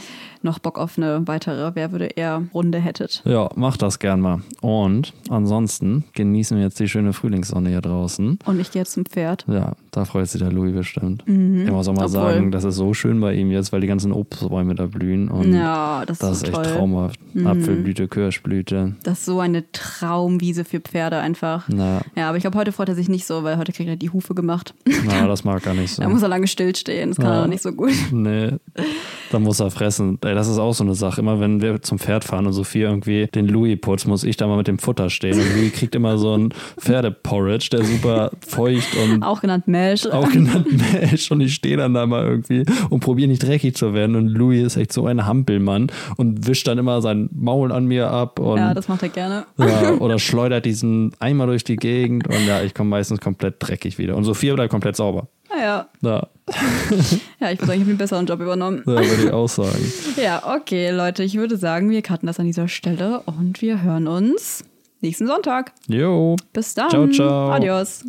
[0.45, 3.23] noch Bock auf eine weitere Wer würde eher Runde hättet.
[3.25, 4.43] Ja, macht das gern mal.
[4.61, 8.39] Und ansonsten genießen wir jetzt die schöne Frühlingssonne hier draußen.
[8.45, 9.45] Und ich gehe jetzt zum Pferd.
[9.49, 11.23] Ja, da freut sich der Louis bestimmt.
[11.27, 12.15] Ich muss auch mal Mhm.
[12.15, 15.29] Obwohl- sagen, das ist so schön bei ihm jetzt, weil die ganzen Obstbäume da blühen.
[15.29, 16.65] Und Ja, das, das ist so echt toll.
[16.67, 16.77] Mhm.
[16.77, 17.21] traumhaft.
[17.45, 18.95] Apfelblüte, Kirschblüte.
[19.03, 21.65] Das ist so eine Traumwiese für Pferde einfach.
[21.69, 23.97] Na, Ja, aber ich glaube, heute freut er sich nicht so, weil heute kriegt er
[23.97, 24.75] die Hufe gemacht.
[25.07, 26.03] na, das mag er nicht so.
[26.03, 27.11] Da muss er lange stillstehen.
[27.11, 27.41] Das kann Ja.
[27.43, 27.93] er nicht so gut.
[28.13, 28.53] Nee,
[29.31, 30.19] da muss er fressen.
[30.25, 31.21] Ey, das ist auch so eine Sache.
[31.21, 34.47] Immer wenn wir zum Pferd fahren und Sophie irgendwie den Louis putzt, muss ich da
[34.47, 35.39] mal mit dem Futter stehen.
[35.39, 40.07] Und Louis kriegt immer so ein Pferdeporridge, der super feucht und Auch genannt Mesh.
[40.07, 41.31] auch genannt Mesh.
[41.31, 44.15] Und ich stehe dann da mal irgendwie und probiere nicht dreckig zu werden.
[44.17, 48.11] Und Louis ist echt so ein Hampelmann und wischt dann immer sein Maul an mir
[48.11, 49.45] ab und Ja, das macht er gerne.
[49.59, 52.29] ja, oder schleudert diesen Eimer durch die Gegend.
[52.29, 54.17] Und ja, ich komme meistens komplett dreckig wieder.
[54.17, 55.29] Und Sophia bleibt komplett sauber.
[55.55, 55.89] Ah, ja.
[56.03, 56.29] Ja,
[57.41, 58.83] ja, ich würde sagen, ich habe einen besseren Job übernommen.
[58.87, 59.93] ja würde ich auch sagen.
[60.17, 64.09] Ja, okay, Leute, ich würde sagen, wir cutten das an dieser Stelle und wir hören
[64.09, 64.65] uns
[65.01, 65.73] nächsten Sonntag.
[65.87, 66.37] Jo.
[66.53, 66.91] Bis dann.
[66.91, 67.51] Ciao, ciao.
[67.51, 68.05] Adios.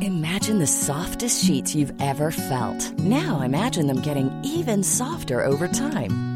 [0.00, 2.92] Imagine the softest sheets you've ever felt.
[2.98, 6.35] Now imagine them getting even softer over time.